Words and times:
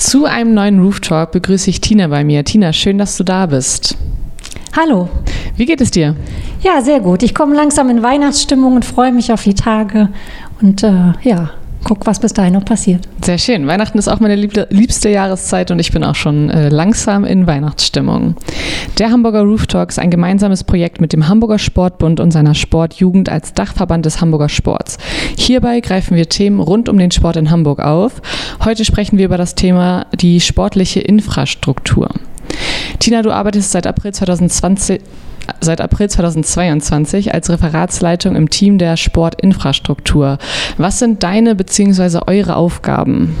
Zu 0.00 0.24
einem 0.24 0.54
neuen 0.54 0.80
Roof 0.80 1.00
Talk 1.00 1.30
begrüße 1.32 1.68
ich 1.68 1.82
Tina 1.82 2.06
bei 2.08 2.24
mir. 2.24 2.42
Tina, 2.42 2.72
schön, 2.72 2.96
dass 2.96 3.18
du 3.18 3.22
da 3.22 3.44
bist. 3.44 3.98
Hallo. 4.74 5.10
Wie 5.56 5.66
geht 5.66 5.82
es 5.82 5.90
dir? 5.90 6.16
Ja, 6.62 6.80
sehr 6.80 7.00
gut. 7.00 7.22
Ich 7.22 7.34
komme 7.34 7.54
langsam 7.54 7.90
in 7.90 8.02
Weihnachtsstimmung 8.02 8.76
und 8.76 8.86
freue 8.86 9.12
mich 9.12 9.30
auf 9.30 9.44
die 9.44 9.52
Tage. 9.52 10.08
Und 10.62 10.82
äh, 10.82 11.12
ja, 11.20 11.50
guck, 11.84 12.06
was 12.06 12.20
bis 12.20 12.32
dahin 12.32 12.54
noch 12.54 12.64
passiert. 12.64 13.08
Sehr 13.22 13.38
schön. 13.38 13.66
Weihnachten 13.66 13.98
ist 13.98 14.08
auch 14.08 14.20
meine 14.20 14.36
liebste 14.36 15.08
Jahreszeit 15.08 15.70
und 15.70 15.78
ich 15.78 15.92
bin 15.92 16.04
auch 16.04 16.14
schon 16.14 16.50
äh, 16.50 16.68
langsam 16.68 17.24
in 17.24 17.46
Weihnachtsstimmung. 17.46 18.36
Der 18.98 19.10
Hamburger 19.10 19.42
Roof 19.42 19.66
Talk 19.66 19.90
ist 19.90 19.98
ein 19.98 20.10
gemeinsames 20.10 20.64
Projekt 20.64 21.00
mit 21.00 21.12
dem 21.12 21.28
Hamburger 21.28 21.58
Sportbund 21.58 22.20
und 22.20 22.30
seiner 22.30 22.54
Sportjugend 22.54 23.28
als 23.28 23.54
Dachverband 23.54 24.06
des 24.06 24.20
Hamburger 24.20 24.48
Sports. 24.48 24.98
Hierbei 25.36 25.80
greifen 25.80 26.16
wir 26.16 26.28
Themen 26.28 26.60
rund 26.60 26.88
um 26.88 26.98
den 26.98 27.10
Sport 27.10 27.36
in 27.36 27.50
Hamburg 27.50 27.80
auf. 27.80 28.22
Heute 28.64 28.84
sprechen 28.84 29.18
wir 29.18 29.26
über 29.26 29.38
das 29.38 29.54
Thema 29.54 30.06
die 30.14 30.40
sportliche 30.40 31.00
Infrastruktur. 31.00 32.10
Tina, 32.98 33.22
du 33.22 33.32
arbeitest 33.32 33.72
seit 33.72 33.86
April 33.86 34.12
2020 34.12 35.00
seit 35.60 35.80
April 35.80 36.08
2022 36.08 37.34
als 37.34 37.50
Referatsleitung 37.50 38.36
im 38.36 38.50
Team 38.50 38.78
der 38.78 38.96
Sportinfrastruktur. 38.96 40.38
Was 40.76 40.98
sind 40.98 41.22
deine 41.22 41.54
bzw. 41.54 42.20
eure 42.26 42.56
Aufgaben? 42.56 43.36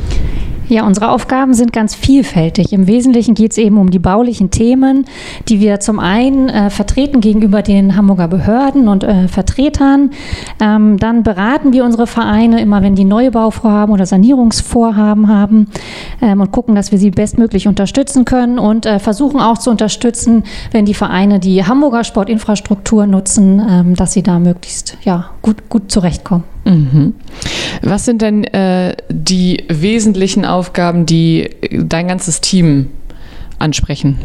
Ja, 0.70 0.86
unsere 0.86 1.10
Aufgaben 1.10 1.52
sind 1.52 1.72
ganz 1.72 1.96
vielfältig. 1.96 2.72
Im 2.72 2.86
Wesentlichen 2.86 3.34
geht 3.34 3.50
es 3.50 3.58
eben 3.58 3.76
um 3.76 3.90
die 3.90 3.98
baulichen 3.98 4.52
Themen, 4.52 5.04
die 5.48 5.58
wir 5.58 5.80
zum 5.80 5.98
einen 5.98 6.48
äh, 6.48 6.70
vertreten 6.70 7.20
gegenüber 7.20 7.62
den 7.62 7.96
Hamburger 7.96 8.28
Behörden 8.28 8.86
und 8.86 9.02
äh, 9.02 9.26
Vertretern. 9.26 10.10
Ähm, 10.60 10.96
dann 10.96 11.24
beraten 11.24 11.72
wir 11.72 11.84
unsere 11.84 12.06
Vereine 12.06 12.60
immer, 12.60 12.82
wenn 12.82 12.94
die 12.94 13.04
Neubauvorhaben 13.04 13.92
oder 13.92 14.06
Sanierungsvorhaben 14.06 15.26
haben 15.26 15.66
ähm, 16.22 16.40
und 16.40 16.52
gucken, 16.52 16.76
dass 16.76 16.92
wir 16.92 17.00
sie 17.00 17.10
bestmöglich 17.10 17.66
unterstützen 17.66 18.24
können 18.24 18.60
und 18.60 18.86
äh, 18.86 19.00
versuchen 19.00 19.40
auch 19.40 19.58
zu 19.58 19.70
unterstützen, 19.70 20.44
wenn 20.70 20.84
die 20.84 20.94
Vereine 20.94 21.40
die 21.40 21.64
Hamburger 21.64 22.04
Sportinfrastruktur 22.04 23.08
nutzen, 23.08 23.60
ähm, 23.68 23.94
dass 23.96 24.12
sie 24.12 24.22
da 24.22 24.38
möglichst 24.38 24.98
ja, 25.02 25.30
gut, 25.42 25.68
gut 25.68 25.90
zurechtkommen. 25.90 26.44
Mhm. 26.64 27.14
Was 27.82 28.04
sind 28.04 28.22
denn 28.22 28.44
äh, 28.44 28.96
die 29.08 29.64
wesentlichen 29.68 30.44
Aufgaben, 30.44 31.06
die 31.06 31.50
dein 31.70 32.08
ganzes 32.08 32.40
Team 32.40 32.90
ansprechen? 33.60 34.18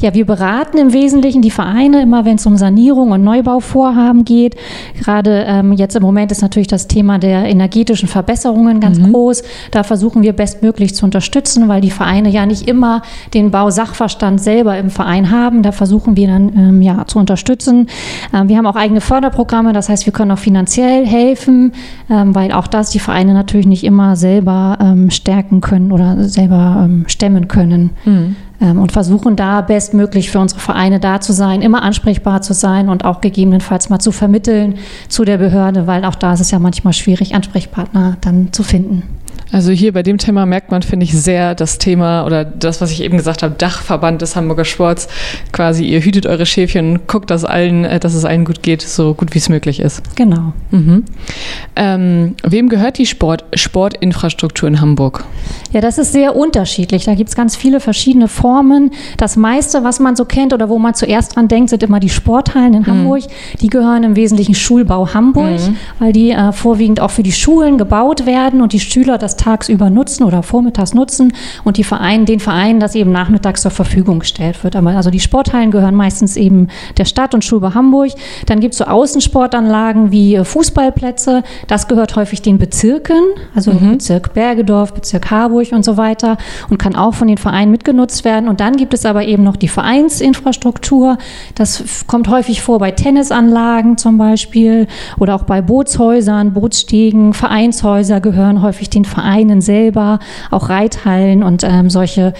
Ja, 0.00 0.14
wir 0.14 0.26
beraten 0.26 0.78
im 0.78 0.92
Wesentlichen 0.92 1.42
die 1.42 1.50
Vereine 1.50 2.02
immer, 2.02 2.24
wenn 2.24 2.36
es 2.36 2.46
um 2.46 2.56
Sanierung 2.56 3.12
und 3.12 3.24
Neubauvorhaben 3.24 4.24
geht. 4.24 4.56
Gerade 4.98 5.44
ähm, 5.46 5.72
jetzt 5.72 5.96
im 5.96 6.02
Moment 6.02 6.30
ist 6.32 6.42
natürlich 6.42 6.68
das 6.68 6.86
Thema 6.86 7.18
der 7.18 7.46
energetischen 7.46 8.08
Verbesserungen 8.08 8.80
ganz 8.80 8.98
mhm. 8.98 9.12
groß. 9.12 9.42
Da 9.70 9.82
versuchen 9.82 10.22
wir 10.22 10.34
bestmöglich 10.34 10.94
zu 10.94 11.04
unterstützen, 11.04 11.68
weil 11.68 11.80
die 11.80 11.90
Vereine 11.90 12.28
ja 12.28 12.44
nicht 12.44 12.68
immer 12.68 13.02
den 13.32 13.50
Bausachverstand 13.50 14.40
selber 14.40 14.76
im 14.76 14.90
Verein 14.90 15.30
haben. 15.30 15.62
Da 15.62 15.72
versuchen 15.72 16.16
wir 16.16 16.28
dann 16.28 16.52
ähm, 16.56 16.82
ja 16.82 17.06
zu 17.06 17.18
unterstützen. 17.18 17.88
Ähm, 18.34 18.48
wir 18.48 18.58
haben 18.58 18.66
auch 18.66 18.76
eigene 18.76 19.00
Förderprogramme, 19.00 19.72
das 19.72 19.88
heißt, 19.88 20.04
wir 20.04 20.12
können 20.12 20.30
auch 20.30 20.38
finanziell 20.38 21.06
helfen, 21.06 21.72
ähm, 22.10 22.34
weil 22.34 22.52
auch 22.52 22.66
das 22.66 22.90
die 22.90 22.98
Vereine 22.98 23.32
natürlich 23.32 23.66
nicht 23.66 23.84
immer 23.84 24.16
selber 24.16 24.78
ähm, 24.80 25.10
stärken 25.10 25.62
können 25.62 25.90
oder 25.92 26.24
selber 26.24 26.82
ähm, 26.84 27.04
stemmen 27.08 27.48
können. 27.48 27.90
Mhm 28.04 28.36
und 28.60 28.92
versuchen 28.92 29.36
da 29.36 29.60
bestmöglich 29.60 30.30
für 30.30 30.38
unsere 30.38 30.60
Vereine 30.60 30.98
da 31.00 31.20
zu 31.20 31.32
sein, 31.32 31.62
immer 31.62 31.82
ansprechbar 31.82 32.42
zu 32.42 32.54
sein 32.54 32.88
und 32.88 33.04
auch 33.04 33.20
gegebenenfalls 33.20 33.90
mal 33.90 33.98
zu 33.98 34.12
vermitteln 34.12 34.76
zu 35.08 35.24
der 35.24 35.38
Behörde, 35.38 35.86
weil 35.86 36.04
auch 36.04 36.14
da 36.14 36.32
ist 36.32 36.40
es 36.40 36.50
ja 36.50 36.58
manchmal 36.58 36.92
schwierig, 36.92 37.34
Ansprechpartner 37.34 38.16
dann 38.20 38.52
zu 38.52 38.62
finden. 38.62 39.02
Also 39.52 39.70
hier 39.70 39.92
bei 39.92 40.02
dem 40.02 40.18
Thema 40.18 40.44
merkt 40.44 40.70
man, 40.70 40.82
finde 40.82 41.04
ich, 41.04 41.12
sehr 41.12 41.54
das 41.54 41.78
Thema 41.78 42.26
oder 42.26 42.44
das, 42.44 42.80
was 42.80 42.90
ich 42.90 43.02
eben 43.02 43.16
gesagt 43.16 43.42
habe, 43.42 43.54
Dachverband 43.56 44.20
des 44.20 44.34
Hamburger 44.34 44.64
Sports. 44.64 45.08
Quasi, 45.52 45.84
ihr 45.84 46.00
hütet 46.00 46.26
eure 46.26 46.46
Schäfchen, 46.46 47.06
guckt, 47.06 47.30
dass, 47.30 47.44
allen, 47.44 47.84
äh, 47.84 48.00
dass 48.00 48.14
es 48.14 48.24
allen 48.24 48.44
gut 48.44 48.62
geht, 48.62 48.82
so 48.82 49.14
gut 49.14 49.34
wie 49.34 49.38
es 49.38 49.48
möglich 49.48 49.80
ist. 49.80 50.02
Genau. 50.16 50.52
Mhm. 50.70 51.04
Ähm, 51.76 52.34
wem 52.42 52.68
gehört 52.68 52.98
die 52.98 53.06
Sport, 53.06 53.44
Sportinfrastruktur 53.54 54.68
in 54.68 54.80
Hamburg? 54.80 55.24
Ja, 55.72 55.80
das 55.80 55.98
ist 55.98 56.12
sehr 56.12 56.34
unterschiedlich. 56.34 57.04
Da 57.04 57.14
gibt 57.14 57.28
es 57.28 57.36
ganz 57.36 57.54
viele 57.54 57.80
verschiedene 57.80 58.28
Formen. 58.28 58.90
Das 59.16 59.36
meiste, 59.36 59.84
was 59.84 60.00
man 60.00 60.16
so 60.16 60.24
kennt 60.24 60.52
oder 60.54 60.68
wo 60.68 60.78
man 60.78 60.94
zuerst 60.94 61.36
dran 61.36 61.48
denkt, 61.48 61.70
sind 61.70 61.82
immer 61.82 62.00
die 62.00 62.08
Sporthallen 62.08 62.74
in 62.74 62.82
mhm. 62.82 62.86
Hamburg. 62.86 63.22
Die 63.60 63.68
gehören 63.68 64.02
im 64.02 64.16
Wesentlichen 64.16 64.54
Schulbau 64.54 65.14
Hamburg, 65.14 65.60
mhm. 65.60 65.76
weil 65.98 66.12
die 66.12 66.32
äh, 66.32 66.52
vorwiegend 66.52 67.00
auch 67.00 67.10
für 67.10 67.22
die 67.22 67.32
Schulen 67.32 67.78
gebaut 67.78 68.26
werden 68.26 68.60
und 68.60 68.72
die 68.72 68.80
Schüler 68.80 69.18
das 69.18 69.36
tagsüber 69.46 69.90
nutzen 69.90 70.24
oder 70.24 70.42
vormittags 70.42 70.92
nutzen 70.92 71.32
und 71.62 71.76
die 71.76 71.84
Verein, 71.84 72.26
den 72.26 72.40
Vereinen 72.40 72.80
das 72.80 72.96
eben 72.96 73.12
nachmittags 73.12 73.62
zur 73.62 73.70
Verfügung 73.70 74.18
gestellt 74.18 74.64
wird. 74.64 74.74
Aber 74.74 74.90
also 74.90 75.10
die 75.10 75.20
Sporthallen 75.20 75.70
gehören 75.70 75.94
meistens 75.94 76.36
eben 76.36 76.66
der 76.98 77.04
Stadt 77.04 77.32
und 77.32 77.44
Schulbau 77.44 77.72
Hamburg. 77.72 78.10
Dann 78.46 78.58
gibt 78.58 78.74
es 78.74 78.78
so 78.78 78.86
Außensportanlagen 78.86 80.10
wie 80.10 80.34
äh, 80.34 80.44
Fußballplätze. 80.44 81.44
Das 81.68 81.86
gehört 81.86 82.16
häufig 82.16 82.42
den 82.42 82.58
Bezirken, 82.58 83.20
also 83.54 83.72
mhm. 83.72 83.92
Bezirk 83.92 84.34
Bergedorf, 84.34 84.94
Bezirk 84.94 85.30
Harburg 85.30 85.70
und 85.70 85.84
so 85.84 85.96
weiter 85.96 86.38
und 86.68 86.78
kann 86.78 86.96
auch 86.96 87.14
von 87.14 87.28
den 87.28 87.38
Vereinen 87.38 87.70
mitgenutzt 87.70 88.24
werden. 88.24 88.48
Und 88.48 88.58
dann 88.58 88.76
gibt 88.76 88.94
es 88.94 89.06
aber 89.06 89.24
eben 89.24 89.44
noch 89.44 89.56
die 89.56 89.68
Vereinsinfrastruktur. 89.68 91.18
Das 91.54 91.84
kommt 92.08 92.28
häufig 92.28 92.62
vor 92.62 92.80
bei 92.80 92.90
Tennisanlagen 92.90 93.96
zum 93.96 94.18
Beispiel 94.18 94.88
oder 95.20 95.36
auch 95.36 95.44
bei 95.44 95.62
Bootshäusern, 95.62 96.52
Bootsstegen, 96.52 97.32
Vereinshäuser 97.32 98.20
gehören 98.20 98.60
häufig 98.60 98.90
den 98.90 99.04
Vereinen 99.04 99.25
Vereinen 99.26 99.60
selber, 99.60 100.20
auch 100.50 100.68
Reithallen 100.68 101.42
und 101.42 101.64
ähm, 101.64 101.90
solche 101.90 102.32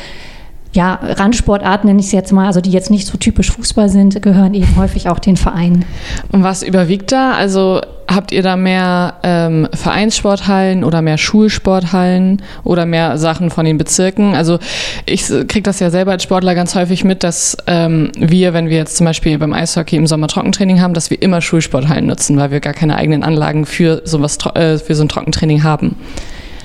ja, 0.73 1.01
Randsportarten 1.03 1.89
nenne 1.89 2.01
ich 2.01 2.07
es 2.07 2.13
jetzt 2.13 2.33
mal, 2.33 2.47
also 2.47 2.61
die 2.61 2.71
jetzt 2.71 2.91
nicht 2.91 3.07
so 3.07 3.17
typisch 3.17 3.51
Fußball 3.51 3.89
sind, 3.89 4.21
gehören 4.21 4.53
eben 4.53 4.77
häufig 4.77 5.09
auch 5.09 5.19
den 5.19 5.39
Vereinen. 5.39 5.87
Und 6.33 6.43
was 6.43 6.63
überwiegt 6.63 7.13
da? 7.13 7.33
Also 7.33 7.81
habt 8.09 8.31
ihr 8.31 8.43
da 8.43 8.57
mehr 8.57 9.15
ähm, 9.23 9.69
Vereinssporthallen 9.73 10.85
oder 10.85 11.01
mehr 11.01 11.17
Schulsporthallen 11.17 12.43
oder 12.63 12.85
mehr 12.85 13.17
Sachen 13.17 13.51
von 13.51 13.65
den 13.65 13.79
Bezirken? 13.79 14.35
Also 14.35 14.59
ich 15.07 15.27
kriege 15.27 15.63
das 15.63 15.81
ja 15.81 15.91
selber 15.91 16.13
als 16.13 16.23
Sportler 16.23 16.55
ganz 16.55 16.75
häufig 16.75 17.05
mit, 17.05 17.25
dass 17.25 17.57
ähm, 17.67 18.13
wir, 18.19 18.53
wenn 18.53 18.69
wir 18.69 18.77
jetzt 18.77 18.99
zum 18.99 19.07
Beispiel 19.07 19.39
beim 19.39 19.55
Eishockey 19.55 19.97
im 19.97 20.07
Sommer 20.07 20.29
Trockentraining 20.29 20.83
haben, 20.83 20.93
dass 20.93 21.09
wir 21.11 21.21
immer 21.23 21.41
Schulsporthallen 21.41 22.07
nutzen, 22.07 22.37
weil 22.37 22.51
wir 22.51 22.61
gar 22.61 22.75
keine 22.75 22.97
eigenen 22.97 23.23
Anlagen 23.23 23.65
für 23.65 24.03
sowas 24.05 24.37
äh, 24.55 24.77
für 24.79 24.95
so 24.95 25.05
ein 25.05 25.09
Trockentraining 25.09 25.63
haben. 25.63 25.97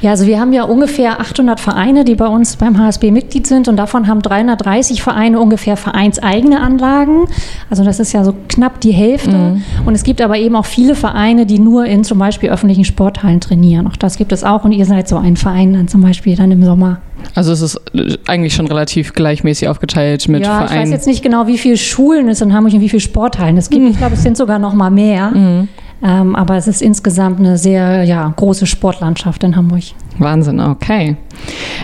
Ja, 0.02 0.12
also 0.12 0.26
wir 0.26 0.40
haben 0.40 0.52
ja 0.52 0.64
ungefähr 0.64 1.20
800 1.20 1.60
Vereine, 1.60 2.04
die 2.04 2.16
bei 2.16 2.28
uns 2.28 2.56
beim 2.56 2.78
HSB 2.80 3.12
Mitglied 3.12 3.46
sind 3.46 3.68
und 3.68 3.78
davon 3.78 4.08
haben 4.08 4.22
330 4.22 5.04
Vereine 5.04 5.40
ungefähr 5.40 5.78
vereinseigene 5.78 6.60
Anlagen. 6.60 7.28
Also 7.70 7.84
das 7.84 8.00
ist 8.00 8.12
ja 8.12 8.24
so 8.24 8.34
knapp 8.50 8.82
die 8.82 8.92
Hälfte. 8.92 9.38
Mhm. 9.38 9.64
Und 9.86 9.94
es 9.94 10.04
gibt 10.04 10.22
aber 10.22 10.38
eben 10.38 10.56
auch 10.56 10.66
viele 10.66 10.96
Vereine, 10.96 11.46
die 11.46 11.60
nur 11.60 11.86
in 11.86 12.04
zum 12.04 12.18
Beispiel 12.18 12.50
öffentlichen 12.50 12.84
Sporthallen 12.84 13.42
trainieren. 13.42 13.86
Auch 13.88 13.96
das 13.96 14.18
gibt 14.18 14.32
es 14.32 14.44
auch 14.44 14.64
und 14.64 14.72
ihr 14.72 14.86
seid 14.86 15.08
so 15.08 15.18
ein 15.18 15.38
Verein 15.38 15.74
dann 15.74 15.88
zum 15.88 16.02
Beispiel 16.02 16.36
dann 16.36 16.52
im 16.52 16.64
Sommer. 16.64 17.00
Also 17.36 17.52
es 17.52 17.62
ist 17.62 17.80
eigentlich 18.28 18.56
schon 18.56 18.66
relativ 18.66 19.14
gleichmäßig 19.14 19.68
aufgeteilt 19.68 20.28
mit 20.28 20.44
ja, 20.44 20.66
Vereinen. 20.66 20.72
Ich 20.72 20.80
weiß 20.86 20.90
jetzt 20.90 21.08
nicht 21.08 21.22
genau, 21.22 21.46
wie 21.46 21.60
viele 21.60 21.78
Schulen 21.78 22.28
es 22.28 22.42
in 22.42 22.54
Hamburg 22.54 22.74
und 22.74 22.82
wie 22.82 22.90
viele 22.90 23.02
Sporthallen 23.02 23.58
es 23.58 23.70
gibt. 23.70 23.84
Mhm. 23.84 23.92
Ich 23.92 23.98
glaube, 23.98 24.16
es 24.16 24.24
sind 24.24 24.36
sogar 24.36 24.58
noch 24.58 24.74
mal 24.74 24.90
mehr. 24.90 25.30
Mhm. 25.30 25.68
Ähm, 26.04 26.36
aber 26.36 26.58
es 26.58 26.68
ist 26.68 26.82
insgesamt 26.82 27.40
eine 27.40 27.58
sehr 27.58 28.04
ja, 28.04 28.34
große 28.36 28.66
Sportlandschaft 28.66 29.44
in 29.44 29.56
Hamburg. 29.56 29.84
Wahnsinn, 30.18 30.60
okay. 30.60 31.16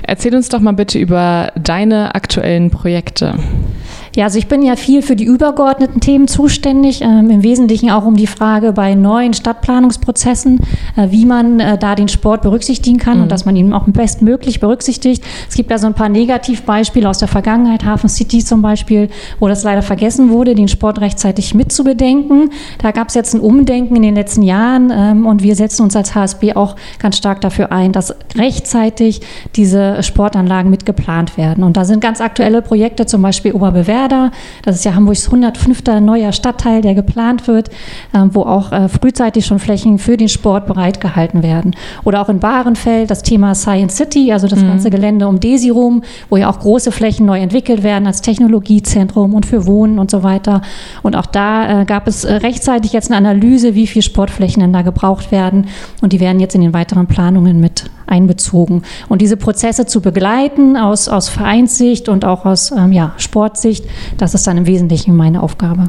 Erzähl 0.04 0.36
uns 0.36 0.50
doch 0.50 0.60
mal 0.60 0.74
bitte 0.74 0.98
über 1.00 1.52
deine 1.56 2.16
aktuellen 2.16 2.72
Projekte. 2.72 3.36
Ja, 4.18 4.24
also 4.24 4.40
ich 4.40 4.48
bin 4.48 4.64
ja 4.64 4.76
viel 4.76 5.04
für 5.04 5.16
die 5.16 5.26
übergeordneten 5.26 6.02
Themen 6.02 6.28
zuständig, 6.28 7.04
ähm, 7.04 7.30
im 7.30 7.44
Wesentlichen 7.44 7.92
auch 7.92 8.04
um 8.04 8.16
die 8.16 8.26
Frage 8.26 8.74
bei 8.74 8.96
neuen 8.96 9.36
Stadtplanungsprozessen, 9.36 10.60
äh, 10.96 11.12
wie 11.12 11.28
man 11.28 11.60
äh, 11.60 11.78
da 11.78 11.94
den 11.94 12.08
Sport 12.08 12.42
berücksichtigen 12.42 12.98
kann 12.98 13.18
mhm. 13.18 13.24
und 13.24 13.32
dass 13.32 13.46
man 13.46 13.56
ihn 13.56 13.72
auch 13.74 13.86
bestmöglich 13.86 14.60
berücksichtigt. 14.60 15.24
Es 15.48 15.54
gibt 15.54 15.70
da 15.70 15.78
so 15.78 15.86
ein 15.86 15.94
paar 15.94 16.10
Negativbeispiele 16.10 17.08
aus 17.08 17.20
der 17.20 17.28
Vergangenheit, 17.28 17.86
Hafen 17.86 18.10
City 18.10 18.44
zum 18.44 18.64
Beispiel, 18.64 19.10
wo 19.40 19.48
das 19.48 19.64
leider 19.64 19.84
vergessen 19.84 20.32
wurde, 20.32 20.56
den 20.56 20.68
Sport 20.68 21.00
rechtzeitig 21.00 21.54
mitzubedenken. 21.54 22.50
Da 22.82 22.90
gab 22.90 23.10
es 23.10 23.14
jetzt 23.14 23.36
ein 23.36 23.40
Umdenken 23.40 23.96
in 23.98 24.02
den 24.02 24.16
letzten 24.16 24.42
Jahren 24.42 24.92
ähm, 24.92 25.28
und 25.28 25.44
wir 25.44 25.56
setzen 25.56 25.84
uns 25.84 25.96
als 25.96 26.16
HSB 26.16 26.54
auch 26.54 26.76
ganz 26.98 27.18
stark 27.18 27.42
dafür 27.42 27.72
ein, 27.72 27.92
dass 27.92 28.16
rechtzeitig 28.36 29.22
diese 29.56 30.02
Sportanlagen 30.02 30.72
mitgeplant 30.72 31.38
werden. 31.38 31.64
Und 31.64 31.78
da 31.78 31.86
sind 31.86 32.02
ganz 32.02 32.20
aktuelle 32.20 32.64
Projekte, 32.64 33.06
zum 33.06 33.22
Beispiel 33.22 33.52
Oberbewerder, 33.52 34.07
Werder. 34.08 34.32
Das 34.64 34.76
ist 34.76 34.86
ja 34.86 34.96
Hamburgs 34.96 35.26
105. 35.26 35.84
neuer 36.02 36.32
Stadtteil, 36.32 36.82
der 36.82 36.96
geplant 36.96 37.48
wird, 37.48 37.70
ähm, 38.14 38.30
wo 38.34 38.44
auch 38.44 38.72
äh, 38.72 38.88
frühzeitig 38.88 39.46
schon 39.46 39.60
Flächen 39.60 40.00
für 40.00 40.16
den 40.16 40.30
Sport 40.30 40.66
bereitgehalten 40.66 41.44
werden. 41.44 41.76
Oder 42.06 42.22
auch 42.22 42.30
in 42.30 42.40
Bahrenfeld 42.40 43.12
das 43.12 43.22
Thema 43.22 43.54
Science 43.54 43.98
City, 43.98 44.32
also 44.32 44.48
das 44.48 44.62
mhm. 44.62 44.70
ganze 44.70 44.90
Gelände 44.90 45.28
um 45.28 45.40
Desi 45.40 45.70
rum, 45.70 46.04
wo 46.30 46.38
ja 46.38 46.50
auch 46.50 46.60
große 46.60 46.92
Flächen 46.92 47.26
neu 47.26 47.40
entwickelt 47.40 47.84
werden 47.84 48.08
als 48.08 48.22
Technologiezentrum 48.22 49.34
und 49.34 49.46
für 49.46 49.66
Wohnen 49.66 50.00
und 50.00 50.10
so 50.10 50.24
weiter. 50.24 50.62
Und 51.04 51.16
auch 51.16 51.26
da 51.26 51.82
äh, 51.82 51.86
gab 51.86 52.08
es 52.08 52.24
äh, 52.24 52.34
rechtzeitig 52.34 52.94
jetzt 52.94 53.12
eine 53.12 53.18
Analyse, 53.18 53.76
wie 53.76 53.88
viele 53.88 54.04
Sportflächen 54.04 54.62
denn 54.62 54.74
da 54.74 54.84
gebraucht 54.84 55.32
werden. 55.32 55.68
Und 56.02 56.14
die 56.14 56.22
werden 56.22 56.40
jetzt 56.40 56.56
in 56.56 56.62
den 56.62 56.74
weiteren 56.74 57.08
Planungen 57.08 57.60
mit 57.60 57.90
einbezogen. 58.08 58.84
Und 59.10 59.22
diese 59.22 59.38
Prozesse 59.38 59.86
zu 59.86 60.02
begleiten 60.02 60.78
aus, 60.78 61.08
aus 61.08 61.30
Vereinssicht 61.30 62.10
und 62.10 62.26
auch 62.26 62.46
aus 62.46 62.72
ähm, 62.72 62.92
ja, 62.92 63.14
Sportsicht, 63.18 63.86
das 64.18 64.34
ist 64.34 64.48
dann 64.48 64.58
im 64.58 64.68
Wesentlichen 64.68 65.16
meine 65.16 65.44
Aufgabe. 65.44 65.88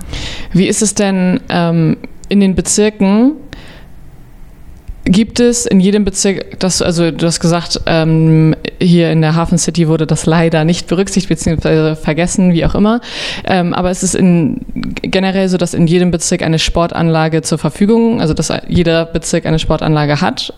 Wie 0.53 0.67
ist 0.67 0.82
es 0.82 0.94
denn 0.94 1.41
ähm, 1.49 1.97
in 2.29 2.41
den 2.41 2.55
Bezirken? 2.55 3.32
Gibt 5.11 5.41
es 5.41 5.65
in 5.65 5.81
jedem 5.81 6.05
Bezirk, 6.05 6.61
das, 6.61 6.82
also 6.82 7.11
du 7.11 7.25
hast 7.25 7.41
gesagt, 7.41 7.81
ähm, 7.87 8.55
hier 8.79 9.11
in 9.11 9.23
der 9.23 9.35
Hafen 9.35 9.56
City 9.56 9.88
wurde 9.88 10.06
das 10.06 10.26
leider 10.26 10.65
nicht 10.65 10.87
berücksichtigt 10.87 11.31
bzw. 11.31 11.94
vergessen, 11.94 12.53
wie 12.53 12.67
auch 12.67 12.75
immer. 12.75 13.00
Ähm, 13.47 13.73
aber 13.73 13.91
es 13.91 14.03
ist 14.03 14.15
in, 14.15 14.61
generell 15.00 15.49
so, 15.49 15.56
dass 15.56 15.73
in 15.73 15.87
jedem 15.87 16.11
Bezirk 16.11 16.43
eine 16.43 16.59
Sportanlage 16.59 17.41
zur 17.41 17.56
Verfügung, 17.56 18.20
also 18.20 18.35
dass 18.35 18.53
jeder 18.69 19.06
Bezirk 19.06 19.47
eine 19.47 19.59
Sportanlage 19.59 20.20
hat 20.20 20.53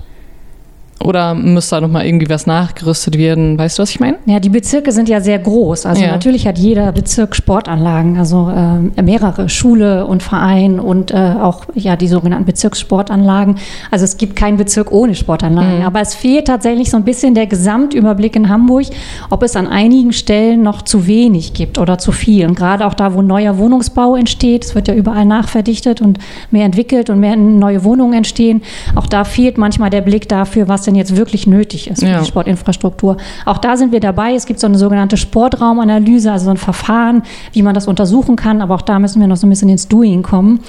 oder 1.02 1.34
muss 1.34 1.70
da 1.70 1.80
nochmal 1.80 2.04
irgendwie 2.04 2.28
was 2.28 2.46
nachgerüstet 2.46 3.16
werden? 3.16 3.58
Weißt 3.58 3.78
du, 3.78 3.82
was 3.82 3.90
ich 3.90 4.00
meine? 4.00 4.18
Ja, 4.26 4.38
die 4.38 4.50
Bezirke 4.50 4.92
sind 4.92 5.08
ja 5.08 5.20
sehr 5.20 5.38
groß. 5.38 5.86
Also 5.86 6.02
ja. 6.02 6.10
natürlich 6.10 6.46
hat 6.46 6.58
jeder 6.58 6.92
Bezirk 6.92 7.34
Sportanlagen, 7.34 8.18
also 8.18 8.50
äh, 8.50 9.02
mehrere 9.02 9.48
Schule 9.48 10.06
und 10.06 10.22
Verein 10.22 10.78
und 10.78 11.10
äh, 11.10 11.16
auch 11.40 11.64
ja 11.74 11.96
die 11.96 12.08
sogenannten 12.08 12.44
Bezirkssportanlagen. 12.44 13.56
Also 13.90 14.04
es 14.04 14.18
gibt 14.18 14.36
keinen 14.36 14.58
Bezirk 14.58 14.92
ohne 14.92 15.14
Sportanlagen. 15.14 15.78
Mhm. 15.78 15.86
Aber 15.86 16.00
es 16.02 16.14
fehlt 16.14 16.48
tatsächlich 16.48 16.90
so 16.90 16.98
ein 16.98 17.04
bisschen 17.04 17.34
der 17.34 17.46
Gesamtüberblick 17.46 18.36
in 18.36 18.50
Hamburg, 18.50 18.86
ob 19.30 19.42
es 19.42 19.56
an 19.56 19.68
einigen 19.68 20.12
Stellen 20.12 20.62
noch 20.62 20.82
zu 20.82 21.06
wenig 21.06 21.54
gibt 21.54 21.78
oder 21.78 21.96
zu 21.96 22.12
viel. 22.12 22.46
Und 22.46 22.56
gerade 22.56 22.86
auch 22.86 22.94
da, 22.94 23.14
wo 23.14 23.22
neuer 23.22 23.56
Wohnungsbau 23.56 24.16
entsteht, 24.16 24.66
es 24.66 24.74
wird 24.74 24.88
ja 24.88 24.94
überall 24.94 25.24
nachverdichtet 25.24 26.02
und 26.02 26.18
mehr 26.50 26.66
entwickelt 26.66 27.08
und 27.08 27.20
mehr 27.20 27.36
neue 27.36 27.84
Wohnungen 27.84 28.12
entstehen. 28.12 28.60
Auch 28.94 29.06
da 29.06 29.24
fehlt 29.24 29.56
manchmal 29.56 29.88
der 29.88 30.02
Blick 30.02 30.28
dafür, 30.28 30.68
was 30.68 30.89
denn 30.90 30.96
jetzt 30.96 31.16
wirklich 31.16 31.46
nötig 31.46 31.88
ist 31.88 32.00
für 32.00 32.08
ja. 32.08 32.20
die 32.20 32.26
Sportinfrastruktur. 32.26 33.16
Auch 33.46 33.58
da 33.58 33.76
sind 33.76 33.92
wir 33.92 34.00
dabei. 34.00 34.34
Es 34.34 34.46
gibt 34.46 34.60
so 34.60 34.66
eine 34.66 34.76
sogenannte 34.76 35.16
Sportraumanalyse, 35.16 36.30
also 36.30 36.46
so 36.46 36.50
ein 36.50 36.56
Verfahren, 36.56 37.22
wie 37.52 37.62
man 37.62 37.74
das 37.74 37.86
untersuchen 37.86 38.36
kann. 38.36 38.60
Aber 38.60 38.74
auch 38.74 38.82
da 38.82 38.98
müssen 38.98 39.20
wir 39.20 39.28
noch 39.28 39.36
so 39.36 39.46
ein 39.46 39.50
bisschen 39.50 39.68
ins 39.68 39.88
Doing 39.88 40.22
kommen, 40.22 40.60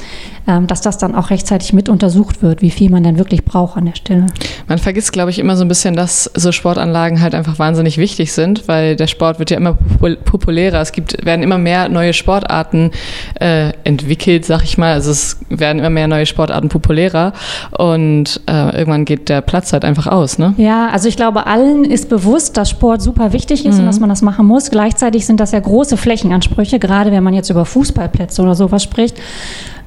ähm, 0.47 0.67
dass 0.67 0.81
das 0.81 0.97
dann 0.97 1.15
auch 1.15 1.29
rechtzeitig 1.29 1.73
mit 1.73 1.89
untersucht 1.89 2.41
wird, 2.41 2.61
wie 2.61 2.69
viel 2.69 2.89
man 2.89 3.03
denn 3.03 3.17
wirklich 3.17 3.43
braucht 3.43 3.77
an 3.77 3.85
der 3.85 3.95
Stelle. 3.95 4.27
Man 4.67 4.77
vergisst, 4.77 5.11
glaube 5.11 5.31
ich, 5.31 5.39
immer 5.39 5.55
so 5.55 5.65
ein 5.65 5.67
bisschen, 5.67 5.95
dass 5.95 6.25
so 6.35 6.51
Sportanlagen 6.51 7.21
halt 7.21 7.35
einfach 7.35 7.59
wahnsinnig 7.59 7.97
wichtig 7.97 8.31
sind, 8.31 8.67
weil 8.67 8.95
der 8.95 9.07
Sport 9.07 9.39
wird 9.39 9.49
ja 9.49 9.57
immer 9.57 9.73
populärer. 10.25 10.81
Es 10.81 10.91
gibt, 10.91 11.25
werden 11.25 11.41
immer 11.41 11.57
mehr 11.57 11.89
neue 11.89 12.13
Sportarten 12.13 12.91
äh, 13.39 13.71
entwickelt, 13.83 14.45
sag 14.45 14.63
ich 14.63 14.77
mal. 14.77 14.93
Also 14.93 15.11
es 15.11 15.37
werden 15.49 15.79
immer 15.79 15.89
mehr 15.89 16.07
neue 16.07 16.25
Sportarten 16.25 16.69
populärer 16.69 17.33
und 17.77 18.41
äh, 18.47 18.77
irgendwann 18.77 19.05
geht 19.05 19.29
der 19.29 19.41
Platz 19.41 19.73
halt 19.73 19.85
einfach 19.85 20.07
aus, 20.07 20.37
ne? 20.37 20.53
Ja, 20.57 20.89
also 20.89 21.07
ich 21.07 21.15
glaube, 21.15 21.47
allen 21.47 21.83
ist 21.83 22.09
bewusst, 22.09 22.57
dass 22.57 22.69
Sport 22.69 23.01
super 23.01 23.33
wichtig 23.33 23.65
ist 23.65 23.75
mhm. 23.75 23.81
und 23.81 23.85
dass 23.87 23.99
man 23.99 24.09
das 24.09 24.21
machen 24.21 24.45
muss. 24.45 24.71
Gleichzeitig 24.71 25.25
sind 25.25 25.39
das 25.39 25.51
ja 25.51 25.59
große 25.59 25.97
Flächenansprüche, 25.97 26.79
gerade 26.79 27.11
wenn 27.11 27.23
man 27.23 27.33
jetzt 27.33 27.49
über 27.49 27.65
Fußballplätze 27.65 28.41
oder 28.41 28.55
sowas 28.55 28.83
spricht. 28.83 29.17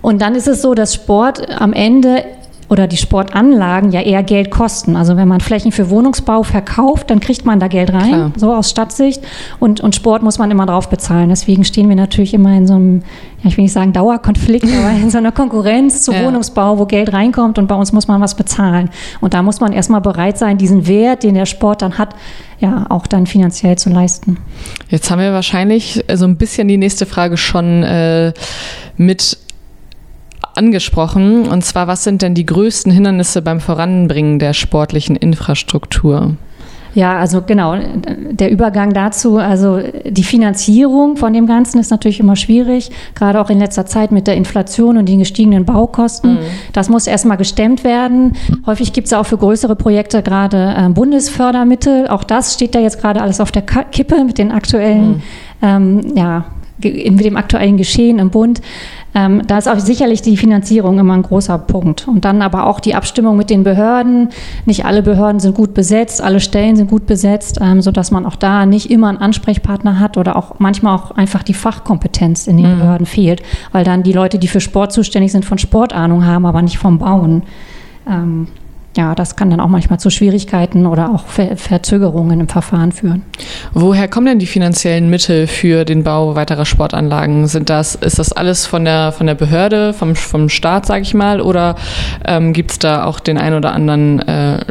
Und 0.02 0.20
dann 0.20 0.34
ist 0.34 0.48
es 0.48 0.60
so, 0.60 0.74
dass 0.74 0.94
Sport 0.94 1.48
am 1.60 1.72
Ende 1.72 2.24
oder 2.68 2.86
die 2.86 2.96
Sportanlagen 2.96 3.92
ja 3.92 4.00
eher 4.00 4.22
Geld 4.22 4.50
kosten. 4.50 4.96
Also 4.96 5.16
wenn 5.16 5.28
man 5.28 5.40
Flächen 5.40 5.72
für 5.72 5.90
Wohnungsbau 5.90 6.42
verkauft, 6.42 7.10
dann 7.10 7.20
kriegt 7.20 7.44
man 7.44 7.60
da 7.60 7.68
Geld 7.68 7.92
rein, 7.92 8.08
Klar. 8.08 8.32
so 8.36 8.54
aus 8.54 8.70
Stadtsicht. 8.70 9.22
Und, 9.60 9.80
und 9.80 9.94
Sport 9.94 10.22
muss 10.22 10.38
man 10.38 10.50
immer 10.50 10.66
drauf 10.66 10.88
bezahlen. 10.88 11.28
Deswegen 11.28 11.64
stehen 11.64 11.88
wir 11.88 11.96
natürlich 11.96 12.34
immer 12.34 12.56
in 12.56 12.66
so 12.66 12.74
einem, 12.74 13.02
ja, 13.42 13.48
ich 13.50 13.56
will 13.56 13.64
nicht 13.64 13.72
sagen 13.72 13.92
Dauerkonflikt, 13.92 14.66
aber 14.78 14.90
in 14.90 15.10
so 15.10 15.18
einer 15.18 15.32
Konkurrenz 15.32 16.02
zu 16.02 16.12
ja. 16.12 16.24
Wohnungsbau, 16.24 16.78
wo 16.78 16.86
Geld 16.86 17.12
reinkommt 17.12 17.58
und 17.58 17.66
bei 17.66 17.74
uns 17.74 17.92
muss 17.92 18.08
man 18.08 18.20
was 18.20 18.34
bezahlen. 18.34 18.90
Und 19.20 19.34
da 19.34 19.42
muss 19.42 19.60
man 19.60 19.72
erstmal 19.72 20.00
bereit 20.00 20.38
sein, 20.38 20.56
diesen 20.58 20.86
Wert, 20.86 21.22
den 21.22 21.34
der 21.34 21.46
Sport 21.46 21.82
dann 21.82 21.98
hat, 21.98 22.14
ja, 22.60 22.86
auch 22.88 23.06
dann 23.06 23.26
finanziell 23.26 23.76
zu 23.76 23.90
leisten. 23.90 24.38
Jetzt 24.88 25.10
haben 25.10 25.20
wir 25.20 25.32
wahrscheinlich 25.32 26.02
so 26.14 26.24
ein 26.24 26.36
bisschen 26.36 26.68
die 26.68 26.78
nächste 26.78 27.04
Frage 27.04 27.36
schon 27.36 27.82
äh, 27.82 28.32
mit 28.96 29.38
angesprochen. 30.56 31.48
Und 31.48 31.64
zwar, 31.64 31.86
was 31.86 32.04
sind 32.04 32.22
denn 32.22 32.34
die 32.34 32.46
größten 32.46 32.92
Hindernisse 32.92 33.42
beim 33.42 33.60
Voranbringen 33.60 34.38
der 34.38 34.52
sportlichen 34.52 35.16
Infrastruktur? 35.16 36.36
Ja, 36.94 37.18
also 37.18 37.42
genau, 37.42 37.76
der 38.30 38.52
Übergang 38.52 38.92
dazu, 38.92 39.38
also 39.38 39.80
die 40.08 40.22
Finanzierung 40.22 41.16
von 41.16 41.32
dem 41.32 41.46
Ganzen 41.46 41.80
ist 41.80 41.90
natürlich 41.90 42.20
immer 42.20 42.36
schwierig, 42.36 42.90
gerade 43.16 43.40
auch 43.40 43.50
in 43.50 43.58
letzter 43.58 43.84
Zeit 43.84 44.12
mit 44.12 44.28
der 44.28 44.36
Inflation 44.36 44.96
und 44.96 45.08
den 45.08 45.18
gestiegenen 45.18 45.64
Baukosten. 45.64 46.34
Mhm. 46.34 46.38
Das 46.72 46.88
muss 46.88 47.08
erstmal 47.08 47.36
gestemmt 47.36 47.82
werden. 47.82 48.34
Häufig 48.64 48.92
gibt 48.92 49.08
es 49.08 49.12
auch 49.12 49.26
für 49.26 49.38
größere 49.38 49.74
Projekte 49.74 50.22
gerade 50.22 50.74
äh, 50.78 50.88
Bundesfördermittel. 50.88 52.06
Auch 52.06 52.22
das 52.22 52.54
steht 52.54 52.76
da 52.76 52.78
jetzt 52.78 53.00
gerade 53.00 53.20
alles 53.20 53.40
auf 53.40 53.50
der 53.50 53.62
Kippe 53.62 54.22
mit 54.24 54.38
den 54.38 54.52
aktuellen 54.52 55.08
mhm. 55.08 55.22
ähm, 55.62 56.00
ja, 56.14 56.44
mit 56.78 57.24
dem 57.24 57.36
aktuellen 57.36 57.76
Geschehen 57.76 58.18
im 58.20 58.30
Bund. 58.30 58.60
Ähm, 59.14 59.42
da 59.46 59.58
ist 59.58 59.68
auch 59.68 59.78
sicherlich 59.78 60.22
die 60.22 60.36
Finanzierung 60.36 60.98
immer 60.98 61.14
ein 61.14 61.22
großer 61.22 61.56
Punkt. 61.58 62.08
Und 62.08 62.24
dann 62.24 62.42
aber 62.42 62.66
auch 62.66 62.80
die 62.80 62.94
Abstimmung 62.94 63.36
mit 63.36 63.48
den 63.48 63.62
Behörden. 63.62 64.30
Nicht 64.66 64.84
alle 64.84 65.02
Behörden 65.02 65.38
sind 65.40 65.54
gut 65.54 65.72
besetzt, 65.72 66.20
alle 66.20 66.40
Stellen 66.40 66.74
sind 66.74 66.90
gut 66.90 67.06
besetzt, 67.06 67.58
ähm, 67.62 67.80
sodass 67.80 68.10
man 68.10 68.26
auch 68.26 68.36
da 68.36 68.66
nicht 68.66 68.90
immer 68.90 69.08
einen 69.08 69.18
Ansprechpartner 69.18 70.00
hat 70.00 70.16
oder 70.16 70.36
auch 70.36 70.58
manchmal 70.58 70.96
auch 70.96 71.12
einfach 71.12 71.44
die 71.44 71.54
Fachkompetenz 71.54 72.46
in 72.48 72.56
den 72.56 72.74
mhm. 72.74 72.80
Behörden 72.80 73.06
fehlt, 73.06 73.42
weil 73.70 73.84
dann 73.84 74.02
die 74.02 74.12
Leute, 74.12 74.38
die 74.38 74.48
für 74.48 74.60
Sport 74.60 74.92
zuständig 74.92 75.30
sind, 75.30 75.44
von 75.44 75.58
Sportahnung 75.58 76.26
haben, 76.26 76.44
aber 76.44 76.62
nicht 76.62 76.78
vom 76.78 76.98
Bauen. 76.98 77.44
Ähm, 78.08 78.48
ja, 78.96 79.14
das 79.14 79.36
kann 79.36 79.50
dann 79.50 79.60
auch 79.60 79.68
manchmal 79.68 79.98
zu 79.98 80.10
Schwierigkeiten 80.10 80.86
oder 80.86 81.10
auch 81.10 81.26
Ver 81.26 81.56
Verzögerungen 81.56 82.40
im 82.40 82.48
Verfahren 82.48 82.92
führen. 82.92 83.22
Woher 83.72 84.08
kommen 84.08 84.26
denn 84.26 84.38
die 84.38 84.46
finanziellen 84.46 85.10
Mittel 85.10 85.46
für 85.46 85.84
den 85.84 86.04
Bau 86.04 86.36
weiterer 86.36 86.64
Sportanlagen? 86.64 87.46
Sind 87.48 87.70
das, 87.70 87.94
ist 87.96 88.18
das 88.18 88.32
alles 88.32 88.66
von 88.66 88.84
der, 88.84 89.12
von 89.12 89.26
der 89.26 89.34
Behörde, 89.34 89.92
vom, 89.92 90.14
vom 90.14 90.48
Staat, 90.48 90.86
sage 90.86 91.02
ich 91.02 91.14
mal, 91.14 91.40
oder 91.40 91.74
ähm, 92.24 92.52
gibt 92.52 92.70
es 92.72 92.78
da 92.78 93.04
auch 93.04 93.20
den 93.20 93.38
ein 93.38 93.54
oder 93.54 93.72
anderen 93.72 94.20
äh, 94.20 94.64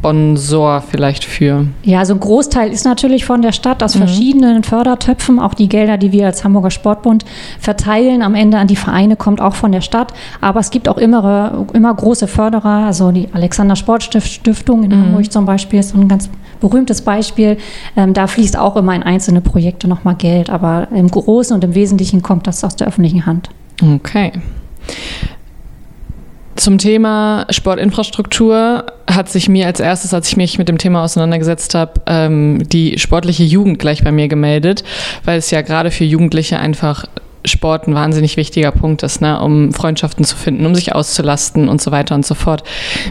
Sponsor 0.00 0.80
vielleicht 0.80 1.26
für? 1.26 1.66
Ja, 1.82 1.98
also 1.98 2.14
ein 2.14 2.20
Großteil 2.20 2.72
ist 2.72 2.84
natürlich 2.86 3.26
von 3.26 3.42
der 3.42 3.52
Stadt 3.52 3.82
aus 3.82 3.94
mhm. 3.94 4.00
verschiedenen 4.00 4.62
Fördertöpfen. 4.62 5.38
Auch 5.38 5.52
die 5.52 5.68
Gelder, 5.68 5.98
die 5.98 6.10
wir 6.10 6.24
als 6.24 6.42
Hamburger 6.42 6.70
Sportbund 6.70 7.26
verteilen, 7.58 8.22
am 8.22 8.34
Ende 8.34 8.56
an 8.56 8.66
die 8.66 8.76
Vereine, 8.76 9.16
kommt 9.16 9.42
auch 9.42 9.54
von 9.54 9.72
der 9.72 9.82
Stadt. 9.82 10.14
Aber 10.40 10.60
es 10.60 10.70
gibt 10.70 10.88
auch 10.88 10.96
immer, 10.96 11.66
immer 11.74 11.92
große 11.94 12.28
Förderer. 12.28 12.86
Also 12.86 13.12
die 13.12 13.28
Alexander 13.32 13.76
Sportstiftung 13.76 14.84
in 14.84 14.90
mhm. 14.90 15.04
Hamburg 15.04 15.30
zum 15.30 15.44
Beispiel 15.44 15.80
ist 15.80 15.90
so 15.90 16.00
ein 16.00 16.08
ganz 16.08 16.30
berühmtes 16.60 17.02
Beispiel. 17.02 17.58
Ähm, 17.94 18.14
da 18.14 18.26
fließt 18.26 18.58
auch 18.58 18.76
immer 18.76 18.94
in 18.94 19.02
einzelne 19.02 19.42
Projekte 19.42 19.86
nochmal 19.86 20.14
Geld. 20.14 20.48
Aber 20.48 20.88
im 20.94 21.08
Großen 21.08 21.54
und 21.54 21.62
im 21.62 21.74
Wesentlichen 21.74 22.22
kommt 22.22 22.46
das 22.46 22.64
aus 22.64 22.74
der 22.74 22.86
öffentlichen 22.86 23.26
Hand. 23.26 23.50
Okay. 23.82 24.32
Zum 26.60 26.76
Thema 26.76 27.46
Sportinfrastruktur 27.48 28.84
hat 29.10 29.30
sich 29.30 29.48
mir 29.48 29.66
als 29.66 29.80
erstes, 29.80 30.12
als 30.12 30.28
ich 30.28 30.36
mich 30.36 30.58
mit 30.58 30.68
dem 30.68 30.76
Thema 30.76 31.02
auseinandergesetzt 31.02 31.74
habe, 31.74 32.02
ähm, 32.04 32.68
die 32.68 32.98
sportliche 32.98 33.44
Jugend 33.44 33.78
gleich 33.78 34.04
bei 34.04 34.12
mir 34.12 34.28
gemeldet, 34.28 34.84
weil 35.24 35.38
es 35.38 35.50
ja 35.50 35.62
gerade 35.62 35.90
für 35.90 36.04
Jugendliche 36.04 36.58
einfach 36.58 37.06
Sport 37.44 37.88
ein 37.88 37.94
wahnsinnig 37.94 38.36
wichtiger 38.36 38.70
Punkt 38.70 39.02
ist, 39.02 39.20
ne, 39.20 39.40
um 39.40 39.72
Freundschaften 39.72 40.24
zu 40.24 40.36
finden, 40.36 40.66
um 40.66 40.74
sich 40.74 40.94
auszulasten 40.94 41.68
und 41.68 41.80
so 41.80 41.90
weiter 41.90 42.14
und 42.14 42.26
so 42.26 42.34
fort. 42.34 42.62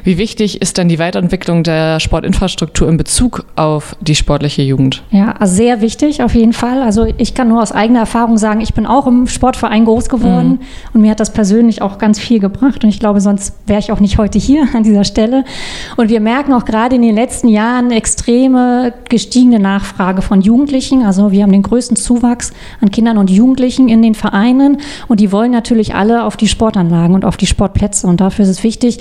Wie 0.04 0.18
wichtig 0.18 0.62
ist 0.62 0.78
denn 0.78 0.90
die 0.90 1.00
Weiterentwicklung 1.00 1.64
der 1.64 2.00
Sportinfrastruktur 2.00 2.88
in 2.88 2.98
Bezug 2.98 3.46
auf 3.56 3.96
die 4.02 4.16
sportliche 4.16 4.62
Jugend? 4.62 5.04
Ja, 5.12 5.36
sehr 5.46 5.82
wichtig 5.82 6.22
auf 6.22 6.36
jeden 6.36 6.54
Fall. 6.54 6.82
Also 6.82 7.08
ich 7.18 7.34
kann 7.34 7.48
nur 7.48 7.62
aus 7.62 7.72
eigener 7.72 8.02
Erfahrung 8.02 8.38
sagen, 8.38 8.62
ich 8.62 8.74
bin 8.74 8.86
auch 8.86 9.08
im 9.08 9.28
Sportverein 9.28 9.86
groß 9.86 10.10
geworden 10.10 10.50
mhm. 10.50 10.60
und 10.94 11.02
mir 11.02 11.12
hat 11.12 11.20
das 11.20 11.34
persönlich 11.34 11.82
auch 11.82 11.98
ganz 11.98 12.20
viel 12.20 12.40
gebracht 12.40 12.84
und 12.84 12.90
ich 12.90 13.00
glaube, 13.00 13.22
sonst 13.22 13.56
wäre 13.66 13.80
ich 13.80 13.92
auch 13.92 14.00
nicht 14.00 14.18
heute 14.18 14.38
hier 14.38 14.68
an 14.74 14.84
dieser 14.84 15.04
Stelle. 15.04 15.44
Und 15.98 16.10
wir 16.10 16.20
merken 16.20 16.54
auch 16.54 16.66
gerade 16.66 16.96
in 16.96 17.02
den 17.02 17.16
letzten 17.16 17.48
Jahren 17.48 17.92
extreme 17.92 18.94
gestiegene 19.10 19.60
Nachfrage 19.60 20.22
von 20.22 20.42
Jugendlichen. 20.42 21.04
Also 21.04 21.32
wir 21.32 21.44
haben 21.44 21.52
den 21.52 21.64
größten 21.64 21.98
Zuwachs 21.98 22.52
an 22.82 22.92
Kindern 22.92 23.18
und 23.18 23.30
Jugendlichen 23.30 23.90
in 23.90 24.02
den 24.02 24.16
Vereinen 24.20 24.78
und 25.08 25.20
die 25.20 25.32
wollen 25.32 25.52
natürlich 25.52 25.96
alle 25.96 26.24
auf 26.24 26.38
die 26.38 26.48
Sportanlagen 26.48 27.16
und 27.16 27.26
auf 27.26 27.38
die 27.38 27.48
Sportplätze 27.48 28.08
und 28.08 28.22
dafür 28.22 28.44
ist 28.44 28.50
es 28.50 28.64
wichtig, 28.64 29.00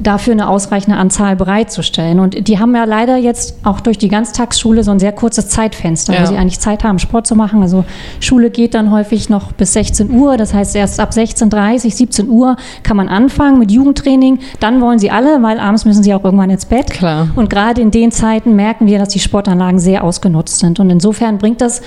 dafür 0.00 0.32
eine 0.32 0.48
ausreichende 0.48 0.96
Anzahl 0.98 1.36
bereitzustellen. 1.36 2.18
Und 2.18 2.48
die 2.48 2.58
haben 2.58 2.74
ja 2.74 2.84
leider 2.84 3.16
jetzt 3.16 3.58
auch 3.62 3.80
durch 3.80 3.98
die 3.98 4.08
Ganztagsschule 4.08 4.82
so 4.82 4.90
ein 4.90 4.98
sehr 4.98 5.12
kurzes 5.12 5.48
Zeitfenster, 5.48 6.14
ja. 6.14 6.22
wo 6.22 6.26
sie 6.26 6.36
eigentlich 6.36 6.60
Zeit 6.60 6.84
haben, 6.84 6.98
Sport 6.98 7.26
zu 7.26 7.36
machen. 7.36 7.62
Also 7.62 7.84
Schule 8.20 8.50
geht 8.50 8.74
dann 8.74 8.90
häufig 8.90 9.28
noch 9.28 9.52
bis 9.52 9.74
16 9.74 10.10
Uhr, 10.10 10.36
das 10.36 10.52
heißt 10.52 10.74
erst 10.74 11.00
ab 11.00 11.10
16.30 11.10 11.94
17 11.94 12.28
Uhr 12.28 12.56
kann 12.82 12.96
man 12.96 13.08
anfangen 13.08 13.58
mit 13.58 13.70
Jugendtraining. 13.70 14.40
Dann 14.60 14.80
wollen 14.80 14.98
sie 14.98 15.10
alle, 15.10 15.42
weil 15.42 15.60
abends 15.60 15.84
müssen 15.84 16.02
sie 16.02 16.14
auch 16.14 16.24
irgendwann 16.24 16.50
ins 16.50 16.66
Bett. 16.66 16.90
Klar. 16.90 17.28
Und 17.36 17.50
gerade 17.50 17.80
in 17.80 17.90
den 17.90 18.10
Zeiten 18.10 18.56
merken 18.56 18.86
wir, 18.86 18.98
dass 18.98 19.08
die 19.08 19.20
Sportanlagen 19.20 19.78
sehr 19.78 20.04
ausgenutzt 20.04 20.58
sind. 20.58 20.80
Und 20.80 20.90
insofern 20.90 21.38
bringt 21.38 21.60
das 21.60 21.82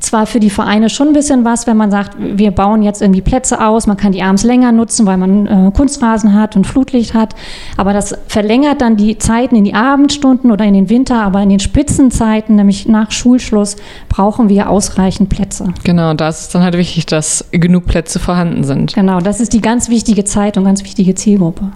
zwar 0.00 0.26
für 0.26 0.40
die 0.40 0.50
Vereine 0.50 0.88
schon 0.88 1.08
ein 1.08 1.12
bisschen 1.12 1.44
was, 1.44 1.66
wenn 1.66 1.76
man 1.76 1.90
sagt, 1.90 2.16
wir 2.18 2.50
bauen 2.50 2.82
jetzt 2.82 3.02
irgendwie 3.02 3.20
Plätze 3.20 3.64
aus, 3.64 3.86
man 3.86 3.96
kann 3.96 4.12
die 4.12 4.22
abends 4.22 4.42
länger 4.42 4.72
nutzen, 4.72 5.06
weil 5.06 5.16
man 5.16 5.46
äh, 5.46 5.70
Kunstrasen 5.72 6.34
hat 6.34 6.56
und 6.56 6.66
Flutlicht 6.66 7.14
hat, 7.14 7.34
aber 7.76 7.92
das 7.92 8.14
verlängert 8.26 8.80
dann 8.80 8.96
die 8.96 9.18
Zeiten 9.18 9.56
in 9.56 9.64
die 9.64 9.74
Abendstunden 9.74 10.50
oder 10.50 10.64
in 10.64 10.74
den 10.74 10.88
Winter, 10.88 11.22
aber 11.22 11.42
in 11.42 11.50
den 11.50 11.60
Spitzenzeiten, 11.60 12.56
nämlich 12.56 12.86
nach 12.86 13.10
Schulschluss, 13.10 13.76
brauchen 14.08 14.48
wir 14.48 14.70
ausreichend 14.70 15.28
Plätze. 15.28 15.72
Genau, 15.84 16.14
da 16.14 16.28
ist 16.28 16.40
es 16.40 16.48
dann 16.48 16.62
halt 16.62 16.76
wichtig, 16.76 17.06
dass 17.06 17.44
genug 17.50 17.86
Plätze 17.86 18.18
vorhanden 18.18 18.64
sind. 18.64 18.94
Genau, 18.94 19.20
das 19.20 19.40
ist 19.40 19.52
die 19.52 19.60
ganz 19.60 19.88
wichtige 19.88 20.24
Zeit 20.24 20.56
und 20.56 20.64
ganz 20.64 20.82
wichtige 20.82 21.14
Zielgruppe. 21.14 21.70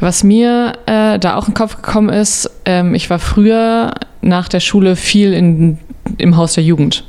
Was 0.00 0.24
mir 0.24 0.72
äh, 0.86 1.18
da 1.18 1.36
auch 1.36 1.48
in 1.48 1.52
den 1.52 1.58
Kopf 1.58 1.76
gekommen 1.76 2.08
ist, 2.08 2.50
ähm, 2.64 2.94
ich 2.94 3.10
war 3.10 3.18
früher 3.18 3.92
nach 4.20 4.48
der 4.48 4.60
Schule 4.60 4.96
viel 4.96 5.32
in, 5.32 5.78
im 6.16 6.36
Haus 6.36 6.54
der 6.54 6.64
Jugend. 6.64 7.04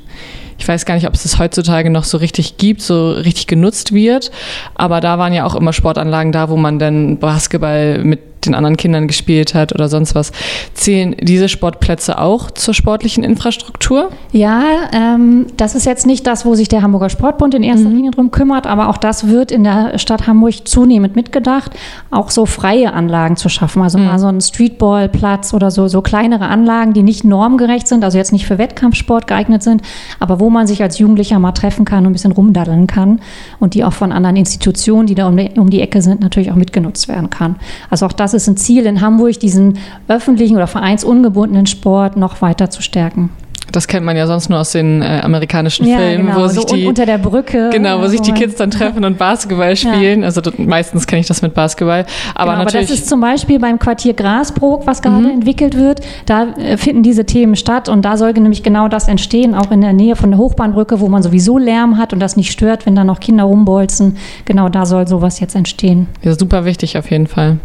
Ich 0.60 0.68
weiß 0.68 0.86
gar 0.86 0.96
nicht, 0.96 1.08
ob 1.08 1.14
es 1.14 1.24
das 1.24 1.40
heutzutage 1.40 1.90
noch 1.90 2.04
so 2.04 2.18
richtig 2.18 2.58
gibt, 2.58 2.82
so 2.82 3.12
richtig 3.12 3.48
genutzt 3.48 3.94
wird. 3.94 4.30
Aber 4.76 5.00
da 5.00 5.18
waren 5.18 5.34
ja 5.34 5.46
auch 5.46 5.56
immer 5.56 5.74
Sportanlagen 5.74 6.32
da, 6.32 6.50
wo 6.50 6.58
man 6.58 6.78
dann 6.80 7.18
Basketball 7.18 8.04
mit 8.04 8.29
den 8.46 8.56
anderen 8.56 8.78
Kindern 8.78 9.08
gespielt 9.08 9.54
hat 9.54 9.74
oder 9.74 9.90
sonst 9.90 10.16
was. 10.16 10.32
Zählen 10.74 11.16
diese 11.22 11.50
Sportplätze 11.50 12.20
auch 12.20 12.52
zur 12.52 12.74
sportlichen 12.74 13.24
Infrastruktur? 13.24 14.10
Ja, 14.32 14.64
ähm, 14.94 15.48
das 15.58 15.76
ist 15.76 15.86
jetzt 15.86 16.06
nicht 16.06 16.26
das, 16.28 16.46
wo 16.46 16.56
sich 16.56 16.68
der 16.68 16.82
Hamburger 16.82 17.10
Sportbund 17.10 17.54
in 17.54 17.64
erster 17.64 17.90
mhm. 17.90 17.96
Linie 17.96 18.12
drum 18.12 18.32
kümmert, 18.32 18.68
aber 18.68 18.90
auch 18.90 18.98
das 18.98 19.28
wird 19.28 19.52
in 19.52 19.64
der 19.64 19.98
Stadt 19.98 20.28
Hamburg 20.28 20.68
zunehmend 20.68 21.16
mitgedacht, 21.16 21.72
auch 22.12 22.30
so 22.30 22.46
freie 22.46 22.94
Anlagen 22.94 23.36
zu 23.36 23.50
schaffen. 23.50 23.82
Also 23.82 23.98
mhm. 23.98 24.06
mal 24.06 24.20
so 24.20 24.28
ein 24.28 24.42
Streetballplatz 24.42 25.54
oder 25.54 25.72
so, 25.72 25.88
so 25.88 26.02
kleinere 26.02 26.48
Anlagen, 26.48 26.94
die 26.94 27.04
nicht 27.04 27.24
normgerecht 27.24 27.88
sind, 27.88 28.04
also 28.04 28.18
jetzt 28.18 28.32
nicht 28.32 28.46
für 28.46 28.58
Wettkampfsport 28.58 29.28
geeignet 29.28 29.64
sind, 29.64 29.82
aber 30.20 30.40
wo 30.40 30.50
man 30.50 30.68
sich 30.68 30.82
als 30.82 30.98
Jugendlicher 31.00 31.40
mal 31.40 31.52
treffen 31.52 31.86
kann 31.86 32.00
und 32.00 32.12
ein 32.12 32.14
bisschen 32.14 32.32
rumdaddeln 32.32 32.88
kann 32.88 33.22
und 33.60 33.74
die 33.74 33.84
auch 33.84 33.94
von 33.94 34.12
anderen 34.12 34.36
Institutionen, 34.36 35.08
die 35.08 35.16
da 35.16 35.28
um 35.28 35.38
die, 35.38 35.50
um 35.58 35.70
die 35.70 35.82
Ecke 35.82 36.02
sind, 36.02 36.22
natürlich 36.22 36.52
auch 36.52 36.56
mitgenutzt 36.56 37.08
werden 37.08 37.30
kann. 37.30 37.58
Also 37.90 38.06
auch 38.06 38.14
das 38.14 38.29
das 38.34 38.44
ist 38.44 38.48
ein 38.48 38.58
Ziel 38.58 38.86
in 38.86 39.02
Hamburg, 39.02 39.40
diesen 39.40 39.78
öffentlichen 40.08 40.56
oder 40.56 40.68
vereinsungebundenen 40.68 41.66
Sport 41.66 42.18
noch 42.18 42.42
weiter 42.42 42.70
zu 42.70 42.82
stärken. 42.82 43.30
Das 43.72 43.88
kennt 43.88 44.06
man 44.06 44.18
ja 44.18 44.26
sonst 44.28 44.50
nur 44.50 44.60
aus 44.60 44.72
den 44.72 45.02
äh, 45.02 45.22
amerikanischen 45.24 45.86
ja, 45.86 45.98
Filmen, 45.98 46.28
genau. 46.28 46.44
wo 46.44 46.48
sich 46.48 46.62
so 46.62 46.76
die 46.76 46.88
unter 46.88 47.06
der 47.06 47.18
Brücke, 47.18 47.70
genau, 47.72 48.02
wo 48.02 48.08
sich 48.08 48.22
die 48.22 48.32
Kids 48.32 48.56
dann 48.56 48.72
treffen 48.72 49.06
und 49.06 49.18
Basketball 49.18 49.76
spielen. 49.76 50.22
Ja. 50.22 50.26
Also 50.26 50.42
meistens 50.58 51.06
kenne 51.06 51.22
ich 51.22 51.28
das 51.28 51.42
mit 51.42 51.54
Basketball, 51.54 52.06
aber 52.36 52.52
genau, 52.52 52.64
natürlich. 52.64 52.88
Aber 52.88 52.96
das 52.96 53.02
ist 53.02 53.10
zum 53.10 53.22
Beispiel 53.22 53.60
beim 53.60 53.78
Quartier 53.78 54.14
Grasbrook, 54.14 54.88
was 54.88 55.02
gerade 55.02 55.18
mhm. 55.18 55.30
entwickelt 55.32 55.76
wird. 55.78 56.02
Da 56.26 56.48
äh, 56.58 56.78
finden 56.78 57.04
diese 57.04 57.26
Themen 57.26 57.56
statt 57.56 57.90
und 57.90 58.04
da 58.04 58.18
soll 58.18 58.34
nämlich 58.34 58.64
genau 58.64 58.88
das 58.88 59.08
entstehen, 59.08 59.56
auch 59.56 59.72
in 59.72 59.82
der 59.82 59.94
Nähe 59.94 60.16
von 60.16 60.32
der 60.32 60.40
Hochbahnbrücke, 60.40 61.00
wo 61.00 61.10
man 61.10 61.22
sowieso 61.22 61.58
Lärm 61.58 61.98
hat 61.98 62.14
und 62.14 62.20
das 62.20 62.38
nicht 62.38 62.52
stört, 62.52 62.86
wenn 62.86 62.96
da 62.96 63.04
noch 63.04 63.20
Kinder 63.20 63.44
rumbolzen. 63.44 64.18
Genau 64.46 64.70
da 64.70 64.86
soll 64.86 65.08
sowas 65.08 65.40
jetzt 65.40 65.56
entstehen. 65.56 66.08
Ja, 66.24 66.34
super 66.34 66.66
wichtig 66.66 66.98
auf 66.98 67.12
jeden 67.12 67.28
Fall. 67.28 67.58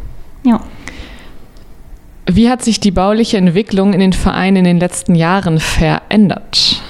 Ja. 0.44 0.60
Wie 2.26 2.48
hat 2.48 2.62
sich 2.62 2.80
die 2.80 2.90
bauliche 2.90 3.36
Entwicklung 3.36 3.92
in 3.92 4.00
den 4.00 4.12
Vereinen 4.12 4.56
in 4.56 4.64
den 4.64 4.80
letzten 4.80 5.14
Jahren 5.14 5.58
verändert? 5.58 6.82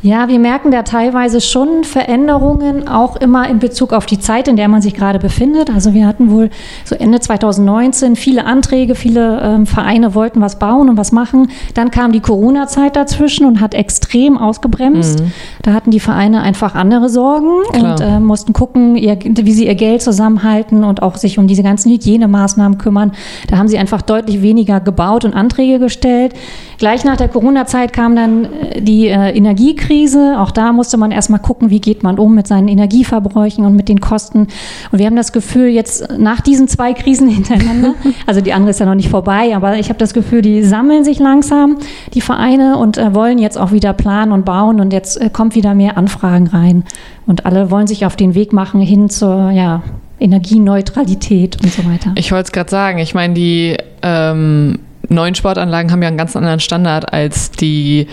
Ja, 0.00 0.28
wir 0.28 0.38
merken 0.38 0.70
da 0.70 0.84
teilweise 0.84 1.40
schon 1.40 1.82
Veränderungen, 1.82 2.86
auch 2.86 3.16
immer 3.16 3.48
in 3.48 3.58
Bezug 3.58 3.92
auf 3.92 4.06
die 4.06 4.20
Zeit, 4.20 4.46
in 4.46 4.54
der 4.54 4.68
man 4.68 4.80
sich 4.80 4.94
gerade 4.94 5.18
befindet. 5.18 5.70
Also 5.70 5.92
wir 5.92 6.06
hatten 6.06 6.30
wohl 6.30 6.50
so 6.84 6.94
Ende 6.94 7.18
2019 7.18 8.14
viele 8.14 8.44
Anträge, 8.44 8.94
viele 8.94 9.40
ähm, 9.42 9.66
Vereine 9.66 10.14
wollten 10.14 10.40
was 10.40 10.60
bauen 10.60 10.88
und 10.88 10.96
was 10.96 11.10
machen. 11.10 11.50
Dann 11.74 11.90
kam 11.90 12.12
die 12.12 12.20
Corona-Zeit 12.20 12.94
dazwischen 12.94 13.44
und 13.44 13.60
hat 13.60 13.74
extrem 13.74 14.38
ausgebremst. 14.38 15.18
Mhm. 15.20 15.32
Da 15.68 15.74
hatten 15.74 15.90
die 15.90 16.00
Vereine 16.00 16.40
einfach 16.40 16.74
andere 16.74 17.08
Sorgen 17.10 17.62
Klar. 17.72 17.92
und 17.92 18.00
äh, 18.00 18.20
mussten 18.20 18.52
gucken, 18.54 18.96
ihr, 18.96 19.18
wie 19.22 19.52
sie 19.52 19.66
ihr 19.66 19.74
Geld 19.74 20.00
zusammenhalten 20.00 20.82
und 20.82 21.02
auch 21.02 21.16
sich 21.16 21.38
um 21.38 21.46
diese 21.46 21.62
ganzen 21.62 21.92
Hygienemaßnahmen 21.92 22.78
kümmern. 22.78 23.12
Da 23.48 23.58
haben 23.58 23.68
sie 23.68 23.78
einfach 23.78 24.02
deutlich 24.02 24.42
weniger 24.42 24.80
gebaut 24.80 25.24
und 25.24 25.34
Anträge 25.34 25.78
gestellt. 25.78 26.34
Gleich 26.78 27.04
nach 27.04 27.16
der 27.16 27.28
Corona-Zeit 27.28 27.92
kam 27.92 28.16
dann 28.16 28.44
äh, 28.44 28.80
die 28.80 29.08
äh, 29.08 29.36
Energiekrise. 29.36 29.58
Energiekrise. 29.68 30.38
Auch 30.38 30.50
da 30.50 30.72
musste 30.72 30.96
man 30.96 31.10
erstmal 31.10 31.40
gucken, 31.40 31.70
wie 31.70 31.80
geht 31.80 32.02
man 32.02 32.18
um 32.18 32.34
mit 32.34 32.46
seinen 32.46 32.68
Energieverbräuchen 32.68 33.64
und 33.64 33.74
mit 33.74 33.88
den 33.88 34.00
Kosten. 34.00 34.48
Und 34.92 34.98
wir 34.98 35.06
haben 35.06 35.16
das 35.16 35.32
Gefühl, 35.32 35.68
jetzt 35.68 36.18
nach 36.18 36.40
diesen 36.40 36.68
zwei 36.68 36.92
Krisen 36.92 37.28
hintereinander, 37.38 37.94
also 38.26 38.40
die 38.40 38.52
andere 38.52 38.70
ist 38.70 38.80
ja 38.80 38.86
noch 38.86 38.94
nicht 38.94 39.08
vorbei, 39.08 39.54
aber 39.54 39.78
ich 39.78 39.88
habe 39.88 39.98
das 39.98 40.14
Gefühl, 40.14 40.42
die 40.42 40.62
sammeln 40.62 41.04
sich 41.04 41.18
langsam, 41.18 41.78
die 42.14 42.20
Vereine, 42.20 42.78
und 42.78 42.98
äh, 42.98 43.14
wollen 43.14 43.38
jetzt 43.38 43.58
auch 43.58 43.72
wieder 43.72 43.92
planen 43.92 44.32
und 44.32 44.44
bauen. 44.44 44.80
Und 44.80 44.92
jetzt 44.92 45.20
äh, 45.20 45.30
kommt 45.30 45.54
wieder 45.54 45.57
mehr 45.74 45.96
Anfragen 45.96 46.46
rein. 46.46 46.84
Und 47.26 47.46
alle 47.46 47.70
wollen 47.70 47.86
sich 47.86 48.06
auf 48.06 48.16
den 48.16 48.34
Weg 48.34 48.52
machen 48.52 48.80
hin 48.80 49.08
zur, 49.10 49.50
ja, 49.50 49.82
Energieneutralität 50.20 51.58
und 51.62 51.72
so 51.72 51.84
weiter. 51.84 52.12
Ich 52.16 52.32
wollte 52.32 52.46
es 52.46 52.52
gerade 52.52 52.70
sagen, 52.70 52.98
ich 52.98 53.14
meine, 53.14 53.34
die 53.34 53.76
ähm, 54.02 54.80
neuen 55.08 55.34
Sportanlagen 55.34 55.92
haben 55.92 56.02
ja 56.02 56.08
einen 56.08 56.18
ganz 56.18 56.36
anderen 56.36 56.60
Standard 56.60 57.12
als 57.12 57.50
die 57.50 58.08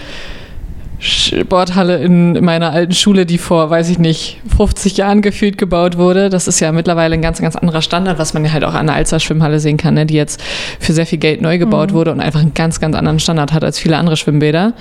Sporthalle 0.98 1.98
in 1.98 2.44
meiner 2.44 2.72
alten 2.72 2.94
Schule, 2.94 3.26
die 3.26 3.38
vor, 3.38 3.70
weiß 3.70 3.90
ich 3.90 4.00
nicht, 4.00 4.40
50 4.56 4.98
Jahren 4.98 5.22
gefühlt 5.22 5.58
gebaut 5.58 5.98
wurde. 5.98 6.30
Das 6.30 6.48
ist 6.48 6.60
ja 6.62 6.72
mittlerweile 6.72 7.16
ein 7.16 7.22
ganz, 7.22 7.42
ganz 7.42 7.56
anderer 7.56 7.82
Standard, 7.82 8.18
was 8.18 8.34
man 8.34 8.46
ja 8.46 8.54
halt 8.54 8.64
auch 8.64 8.74
an 8.74 8.88
der 8.88 8.96
Alzer 8.96 9.20
Schwimmhalle 9.20 9.60
sehen 9.60 9.78
kann, 9.78 9.96
ne, 9.96 10.06
die 10.06 10.14
jetzt 10.14 10.42
für 10.80 10.94
sehr 10.94 11.06
viel 11.06 11.20
Geld 11.20 11.42
neu 11.42 11.58
gebaut 11.58 11.92
mhm. 11.92 11.96
wurde 11.96 12.12
und 12.12 12.22
einfach 12.22 12.40
einen 12.40 12.54
ganz, 12.54 12.80
ganz 12.80 12.96
anderen 12.96 13.20
Standard 13.20 13.52
hat 13.52 13.64
als 13.64 13.78
viele 13.78 13.98
andere 13.98 14.16
Schwimmbäder. 14.16 14.74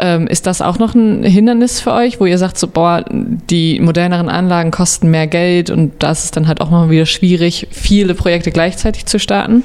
Ähm, 0.00 0.26
ist 0.26 0.46
das 0.46 0.62
auch 0.62 0.78
noch 0.78 0.94
ein 0.94 1.22
Hindernis 1.22 1.80
für 1.80 1.92
euch, 1.92 2.20
wo 2.20 2.26
ihr 2.26 2.38
sagt, 2.38 2.58
so, 2.58 2.66
boah, 2.66 3.04
die 3.10 3.78
moderneren 3.80 4.28
Anlagen 4.28 4.70
kosten 4.70 5.10
mehr 5.10 5.26
Geld 5.26 5.70
und 5.70 5.92
das 6.02 6.24
ist 6.24 6.36
dann 6.36 6.48
halt 6.48 6.60
auch 6.60 6.70
mal 6.70 6.90
wieder 6.90 7.06
schwierig, 7.06 7.68
viele 7.70 8.14
Projekte 8.14 8.50
gleichzeitig 8.50 9.06
zu 9.06 9.18
starten? 9.18 9.62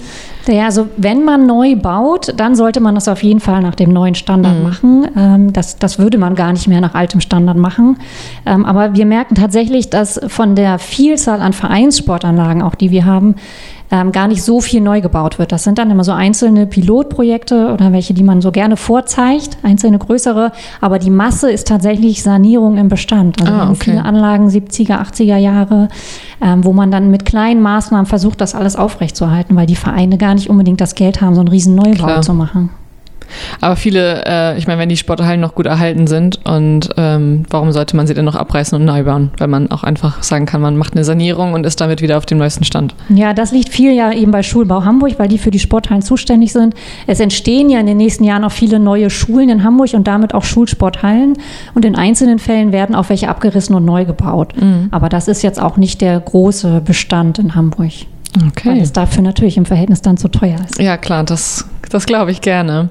Ja, 0.47 0.65
also 0.65 0.87
wenn 0.97 1.23
man 1.23 1.47
neu 1.47 1.75
baut, 1.75 2.33
dann 2.37 2.55
sollte 2.55 2.79
man 2.79 2.93
das 2.95 3.07
auf 3.07 3.23
jeden 3.23 3.39
Fall 3.39 3.61
nach 3.61 3.75
dem 3.75 3.91
neuen 3.91 4.13
Standard 4.13 4.57
mhm. 4.57 4.63
machen. 4.63 5.07
Ähm, 5.17 5.53
das, 5.53 5.77
das 5.77 5.97
würde 5.97 6.17
man 6.17 6.35
gar 6.35 6.51
nicht 6.51 6.67
mehr 6.67 6.81
nach 6.81 6.93
altem 6.93 7.19
Standard 7.19 7.57
machen. 7.57 7.97
Ähm, 8.45 8.65
aber 8.65 8.95
wir 8.95 9.05
merken 9.05 9.35
tatsächlich, 9.35 9.89
dass 9.89 10.19
von 10.27 10.55
der 10.55 10.77
Vielzahl 10.77 11.41
an 11.41 11.53
Vereinssportanlagen, 11.53 12.61
auch 12.61 12.75
die 12.75 12.91
wir 12.91 13.05
haben, 13.05 13.35
ähm, 13.91 14.11
gar 14.11 14.27
nicht 14.27 14.43
so 14.43 14.61
viel 14.61 14.81
neu 14.81 15.01
gebaut 15.01 15.39
wird. 15.39 15.51
Das 15.51 15.63
sind 15.63 15.77
dann 15.77 15.91
immer 15.91 16.03
so 16.03 16.11
einzelne 16.11 16.65
Pilotprojekte 16.65 17.73
oder 17.73 17.91
welche, 17.91 18.13
die 18.13 18.23
man 18.23 18.41
so 18.41 18.51
gerne 18.51 18.77
vorzeigt, 18.77 19.57
einzelne 19.63 19.99
größere, 19.99 20.51
aber 20.81 20.99
die 20.99 21.09
Masse 21.09 21.51
ist 21.51 21.67
tatsächlich 21.67 22.23
Sanierung 22.23 22.77
im 22.77 22.87
Bestand. 22.87 23.41
Also 23.41 23.53
ah, 23.53 23.69
okay. 23.69 23.91
viele 23.91 24.05
Anlagen 24.05 24.47
70er, 24.47 25.01
80er 25.01 25.37
Jahre, 25.37 25.89
ähm, 26.41 26.63
wo 26.63 26.73
man 26.73 26.91
dann 26.91 27.11
mit 27.11 27.25
kleinen 27.25 27.61
Maßnahmen 27.61 28.05
versucht, 28.05 28.41
das 28.41 28.55
alles 28.55 28.75
aufrechtzuerhalten, 28.75 29.55
weil 29.55 29.67
die 29.67 29.75
Vereine 29.75 30.17
gar 30.17 30.33
nicht 30.33 30.49
unbedingt 30.49 30.81
das 30.81 30.95
Geld 30.95 31.21
haben, 31.21 31.35
so 31.35 31.41
einen 31.41 31.49
riesen 31.49 31.75
Neubau 31.75 32.05
Klar. 32.05 32.21
zu 32.21 32.33
machen. 32.33 32.69
Aber 33.61 33.75
viele, 33.75 34.23
äh, 34.25 34.57
ich 34.57 34.67
meine, 34.67 34.79
wenn 34.79 34.89
die 34.89 34.97
Sporthallen 34.97 35.41
noch 35.41 35.55
gut 35.55 35.65
erhalten 35.65 36.07
sind 36.07 36.39
und 36.45 36.89
ähm, 36.97 37.43
warum 37.49 37.71
sollte 37.71 37.95
man 37.95 38.07
sie 38.07 38.13
denn 38.13 38.25
noch 38.25 38.35
abreißen 38.35 38.77
und 38.77 38.85
neu 38.85 39.03
bauen? 39.03 39.31
Weil 39.37 39.47
man 39.47 39.71
auch 39.71 39.83
einfach 39.83 40.23
sagen 40.23 40.45
kann, 40.45 40.61
man 40.61 40.77
macht 40.77 40.93
eine 40.93 41.03
Sanierung 41.03 41.53
und 41.53 41.65
ist 41.65 41.81
damit 41.81 42.01
wieder 42.01 42.17
auf 42.17 42.25
dem 42.25 42.37
neuesten 42.37 42.63
Stand. 42.63 42.95
Ja, 43.09 43.33
das 43.33 43.51
liegt 43.51 43.69
viel 43.69 43.93
ja 43.93 44.11
eben 44.11 44.31
bei 44.31 44.43
Schulbau 44.43 44.83
Hamburg, 44.83 45.13
weil 45.17 45.27
die 45.27 45.37
für 45.37 45.51
die 45.51 45.59
Sporthallen 45.59 46.01
zuständig 46.01 46.51
sind. 46.51 46.73
Es 47.07 47.19
entstehen 47.19 47.69
ja 47.69 47.79
in 47.79 47.87
den 47.87 47.97
nächsten 47.97 48.23
Jahren 48.23 48.43
auch 48.43 48.51
viele 48.51 48.79
neue 48.79 49.09
Schulen 49.09 49.49
in 49.49 49.63
Hamburg 49.63 49.93
und 49.93 50.07
damit 50.07 50.33
auch 50.33 50.43
Schulsporthallen. 50.43 51.33
Und 51.73 51.85
in 51.85 51.95
einzelnen 51.95 52.39
Fällen 52.39 52.71
werden 52.71 52.95
auch 52.95 53.09
welche 53.09 53.29
abgerissen 53.29 53.75
und 53.75 53.85
neu 53.85 54.05
gebaut. 54.05 54.53
Mhm. 54.59 54.87
Aber 54.91 55.09
das 55.09 55.27
ist 55.27 55.41
jetzt 55.41 55.61
auch 55.61 55.77
nicht 55.77 56.01
der 56.01 56.19
große 56.19 56.81
Bestand 56.83 57.39
in 57.39 57.55
Hamburg. 57.55 57.91
Okay. 58.35 58.69
Weil 58.69 58.81
es 58.81 58.91
dafür 58.91 59.21
natürlich 59.23 59.57
im 59.57 59.65
Verhältnis 59.65 60.01
dann 60.01 60.17
zu 60.17 60.27
teuer 60.27 60.57
ist. 60.67 60.79
Ja, 60.79 60.97
klar, 60.97 61.23
das 61.23 61.65
das 61.89 62.05
glaube 62.05 62.31
ich 62.31 62.41
gerne. 62.41 62.89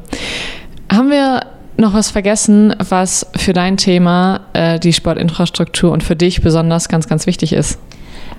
Haben 0.90 1.10
wir 1.10 1.46
noch 1.76 1.92
was 1.92 2.10
vergessen, 2.10 2.74
was 2.88 3.26
für 3.36 3.52
dein 3.52 3.76
Thema 3.76 4.40
äh, 4.52 4.78
die 4.78 4.92
Sportinfrastruktur 4.92 5.92
und 5.92 6.02
für 6.02 6.16
dich 6.16 6.40
besonders 6.40 6.88
ganz, 6.88 7.08
ganz 7.08 7.26
wichtig 7.26 7.52
ist? 7.52 7.78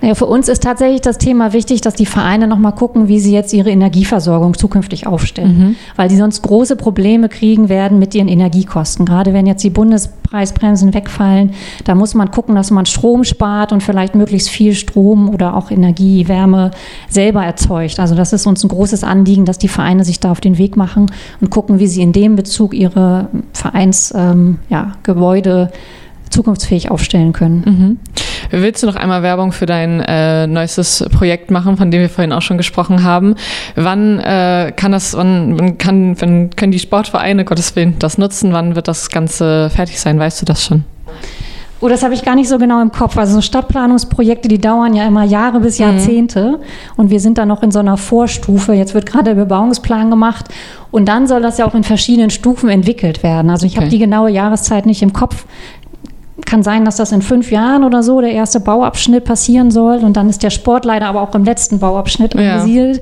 Naja, 0.00 0.14
für 0.14 0.26
uns 0.26 0.48
ist 0.48 0.62
tatsächlich 0.62 1.00
das 1.00 1.18
Thema 1.18 1.52
wichtig, 1.52 1.80
dass 1.80 1.94
die 1.94 2.06
Vereine 2.06 2.46
nochmal 2.46 2.74
gucken, 2.74 3.08
wie 3.08 3.18
sie 3.18 3.32
jetzt 3.32 3.52
ihre 3.52 3.70
Energieversorgung 3.70 4.54
zukünftig 4.54 5.06
aufstellen. 5.06 5.58
Mhm. 5.58 5.76
Weil 5.96 6.10
sie 6.10 6.16
sonst 6.16 6.42
große 6.42 6.76
Probleme 6.76 7.28
kriegen 7.28 7.68
werden 7.68 7.98
mit 7.98 8.14
ihren 8.14 8.28
Energiekosten. 8.28 9.06
Gerade 9.06 9.32
wenn 9.32 9.46
jetzt 9.46 9.64
die 9.64 9.70
Bundespreisbremsen 9.70 10.94
wegfallen, 10.94 11.52
da 11.84 11.94
muss 11.94 12.14
man 12.14 12.30
gucken, 12.30 12.54
dass 12.54 12.70
man 12.70 12.86
Strom 12.86 13.24
spart 13.24 13.72
und 13.72 13.82
vielleicht 13.82 14.14
möglichst 14.14 14.48
viel 14.48 14.74
Strom 14.74 15.28
oder 15.30 15.56
auch 15.56 15.70
Energie, 15.70 16.28
Wärme 16.28 16.70
selber 17.08 17.44
erzeugt. 17.44 17.98
Also 17.98 18.14
das 18.14 18.32
ist 18.32 18.46
uns 18.46 18.62
ein 18.64 18.68
großes 18.68 19.04
Anliegen, 19.04 19.44
dass 19.44 19.58
die 19.58 19.68
Vereine 19.68 20.04
sich 20.04 20.20
da 20.20 20.30
auf 20.30 20.40
den 20.40 20.58
Weg 20.58 20.76
machen 20.76 21.10
und 21.40 21.50
gucken, 21.50 21.78
wie 21.78 21.86
sie 21.86 22.02
in 22.02 22.12
dem 22.12 22.36
Bezug 22.36 22.74
ihre 22.74 23.28
Vereinsgebäude 23.52 24.30
ähm, 24.32 24.58
ja, 24.68 24.92
zukunftsfähig 26.36 26.90
aufstellen 26.90 27.32
können. 27.32 27.62
Mhm. 27.66 27.98
Willst 28.50 28.82
du 28.82 28.86
noch 28.86 28.96
einmal 28.96 29.22
Werbung 29.22 29.52
für 29.52 29.66
dein 29.66 30.00
äh, 30.00 30.46
neuestes 30.46 31.04
Projekt 31.10 31.50
machen, 31.50 31.76
von 31.76 31.90
dem 31.90 32.00
wir 32.00 32.08
vorhin 32.08 32.32
auch 32.32 32.42
schon 32.42 32.58
gesprochen 32.58 33.02
haben? 33.02 33.34
Wann 33.74 34.20
äh, 34.20 34.72
kann 34.76 34.92
das, 34.92 35.16
wann 35.16 35.78
kann, 35.78 36.20
wann 36.20 36.50
können 36.50 36.72
die 36.72 36.78
Sportvereine, 36.78 37.44
Gottes 37.44 37.74
Willen, 37.74 37.98
das 37.98 38.18
nutzen? 38.18 38.52
Wann 38.52 38.76
wird 38.76 38.86
das 38.86 39.10
Ganze 39.10 39.70
fertig 39.70 39.98
sein? 39.98 40.18
Weißt 40.18 40.40
du 40.40 40.46
das 40.46 40.64
schon? 40.64 40.84
Oh, 41.78 41.88
das 41.88 42.02
habe 42.02 42.14
ich 42.14 42.24
gar 42.24 42.34
nicht 42.34 42.48
so 42.48 42.56
genau 42.56 42.80
im 42.80 42.90
Kopf. 42.90 43.18
Also 43.18 43.34
so 43.34 43.40
Stadtplanungsprojekte, 43.42 44.48
die 44.48 44.58
dauern 44.58 44.94
ja 44.94 45.06
immer 45.06 45.24
Jahre 45.24 45.60
bis 45.60 45.76
Jahrzehnte. 45.76 46.58
Mhm. 46.58 46.64
Und 46.96 47.10
wir 47.10 47.20
sind 47.20 47.36
da 47.36 47.44
noch 47.44 47.62
in 47.62 47.70
so 47.70 47.80
einer 47.80 47.98
Vorstufe. 47.98 48.72
Jetzt 48.72 48.94
wird 48.94 49.04
gerade 49.04 49.24
der 49.24 49.34
Bebauungsplan 49.34 50.08
gemacht. 50.08 50.46
Und 50.90 51.06
dann 51.06 51.26
soll 51.26 51.42
das 51.42 51.58
ja 51.58 51.66
auch 51.66 51.74
in 51.74 51.84
verschiedenen 51.84 52.30
Stufen 52.30 52.70
entwickelt 52.70 53.22
werden. 53.22 53.50
Also 53.50 53.66
ich 53.66 53.72
okay. 53.72 53.82
habe 53.82 53.90
die 53.90 53.98
genaue 53.98 54.30
Jahreszeit 54.30 54.86
nicht 54.86 55.02
im 55.02 55.12
Kopf. 55.12 55.44
Kann 56.46 56.62
sein, 56.62 56.84
dass 56.84 56.96
das 56.96 57.12
in 57.12 57.20
fünf 57.20 57.50
Jahren 57.50 57.84
oder 57.84 58.02
so 58.02 58.20
der 58.20 58.32
erste 58.32 58.60
Bauabschnitt 58.60 59.24
passieren 59.24 59.70
soll. 59.70 59.98
Und 59.98 60.16
dann 60.16 60.30
ist 60.30 60.42
der 60.42 60.50
Sport 60.50 60.86
leider 60.86 61.06
aber 61.06 61.20
auch 61.20 61.34
im 61.34 61.44
letzten 61.44 61.78
Bauabschnitt 61.78 62.34
ja. 62.34 63.00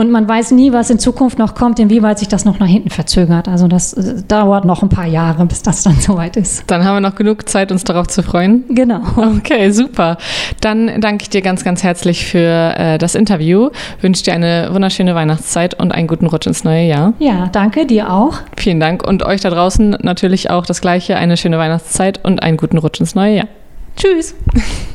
Und 0.00 0.10
man 0.10 0.26
weiß 0.26 0.52
nie, 0.52 0.72
was 0.72 0.88
in 0.88 0.98
Zukunft 0.98 1.38
noch 1.38 1.54
kommt, 1.54 1.78
inwieweit 1.78 2.18
sich 2.18 2.28
das 2.28 2.46
noch 2.46 2.58
nach 2.58 2.66
hinten 2.66 2.88
verzögert. 2.88 3.48
Also 3.48 3.68
das 3.68 3.92
äh, 3.92 4.22
dauert 4.26 4.64
noch 4.64 4.82
ein 4.82 4.88
paar 4.88 5.04
Jahre, 5.04 5.44
bis 5.44 5.60
das 5.60 5.82
dann 5.82 5.96
soweit 6.00 6.38
ist. 6.38 6.64
Dann 6.68 6.86
haben 6.86 6.96
wir 6.96 7.00
noch 7.02 7.16
genug 7.16 7.46
Zeit, 7.50 7.70
uns 7.70 7.84
darauf 7.84 8.06
zu 8.06 8.22
freuen. 8.22 8.64
Genau. 8.70 9.02
Okay, 9.14 9.70
super. 9.72 10.16
Dann 10.62 11.02
danke 11.02 11.24
ich 11.24 11.28
dir 11.28 11.42
ganz, 11.42 11.64
ganz 11.64 11.82
herzlich 11.82 12.24
für 12.24 12.38
äh, 12.78 12.96
das 12.96 13.14
Interview. 13.14 13.68
Wünsche 14.00 14.24
dir 14.24 14.32
eine 14.32 14.70
wunderschöne 14.72 15.14
Weihnachtszeit 15.14 15.78
und 15.78 15.92
einen 15.92 16.06
guten 16.06 16.24
Rutsch 16.24 16.46
ins 16.46 16.64
neue 16.64 16.86
Jahr. 16.86 17.12
Ja, 17.18 17.50
danke, 17.52 17.84
dir 17.84 18.10
auch. 18.10 18.38
Vielen 18.56 18.80
Dank 18.80 19.06
und 19.06 19.22
euch 19.22 19.42
da 19.42 19.50
draußen 19.50 19.98
natürlich 20.00 20.48
auch 20.48 20.64
das 20.64 20.80
gleiche, 20.80 21.16
eine 21.16 21.36
schöne 21.36 21.58
Weihnachtszeit 21.58 22.24
und 22.24 22.42
einen 22.42 22.56
guten 22.56 22.78
Rutsch 22.78 23.00
ins 23.00 23.14
neue 23.14 23.36
Jahr. 23.36 23.48
Tschüss. 23.96 24.34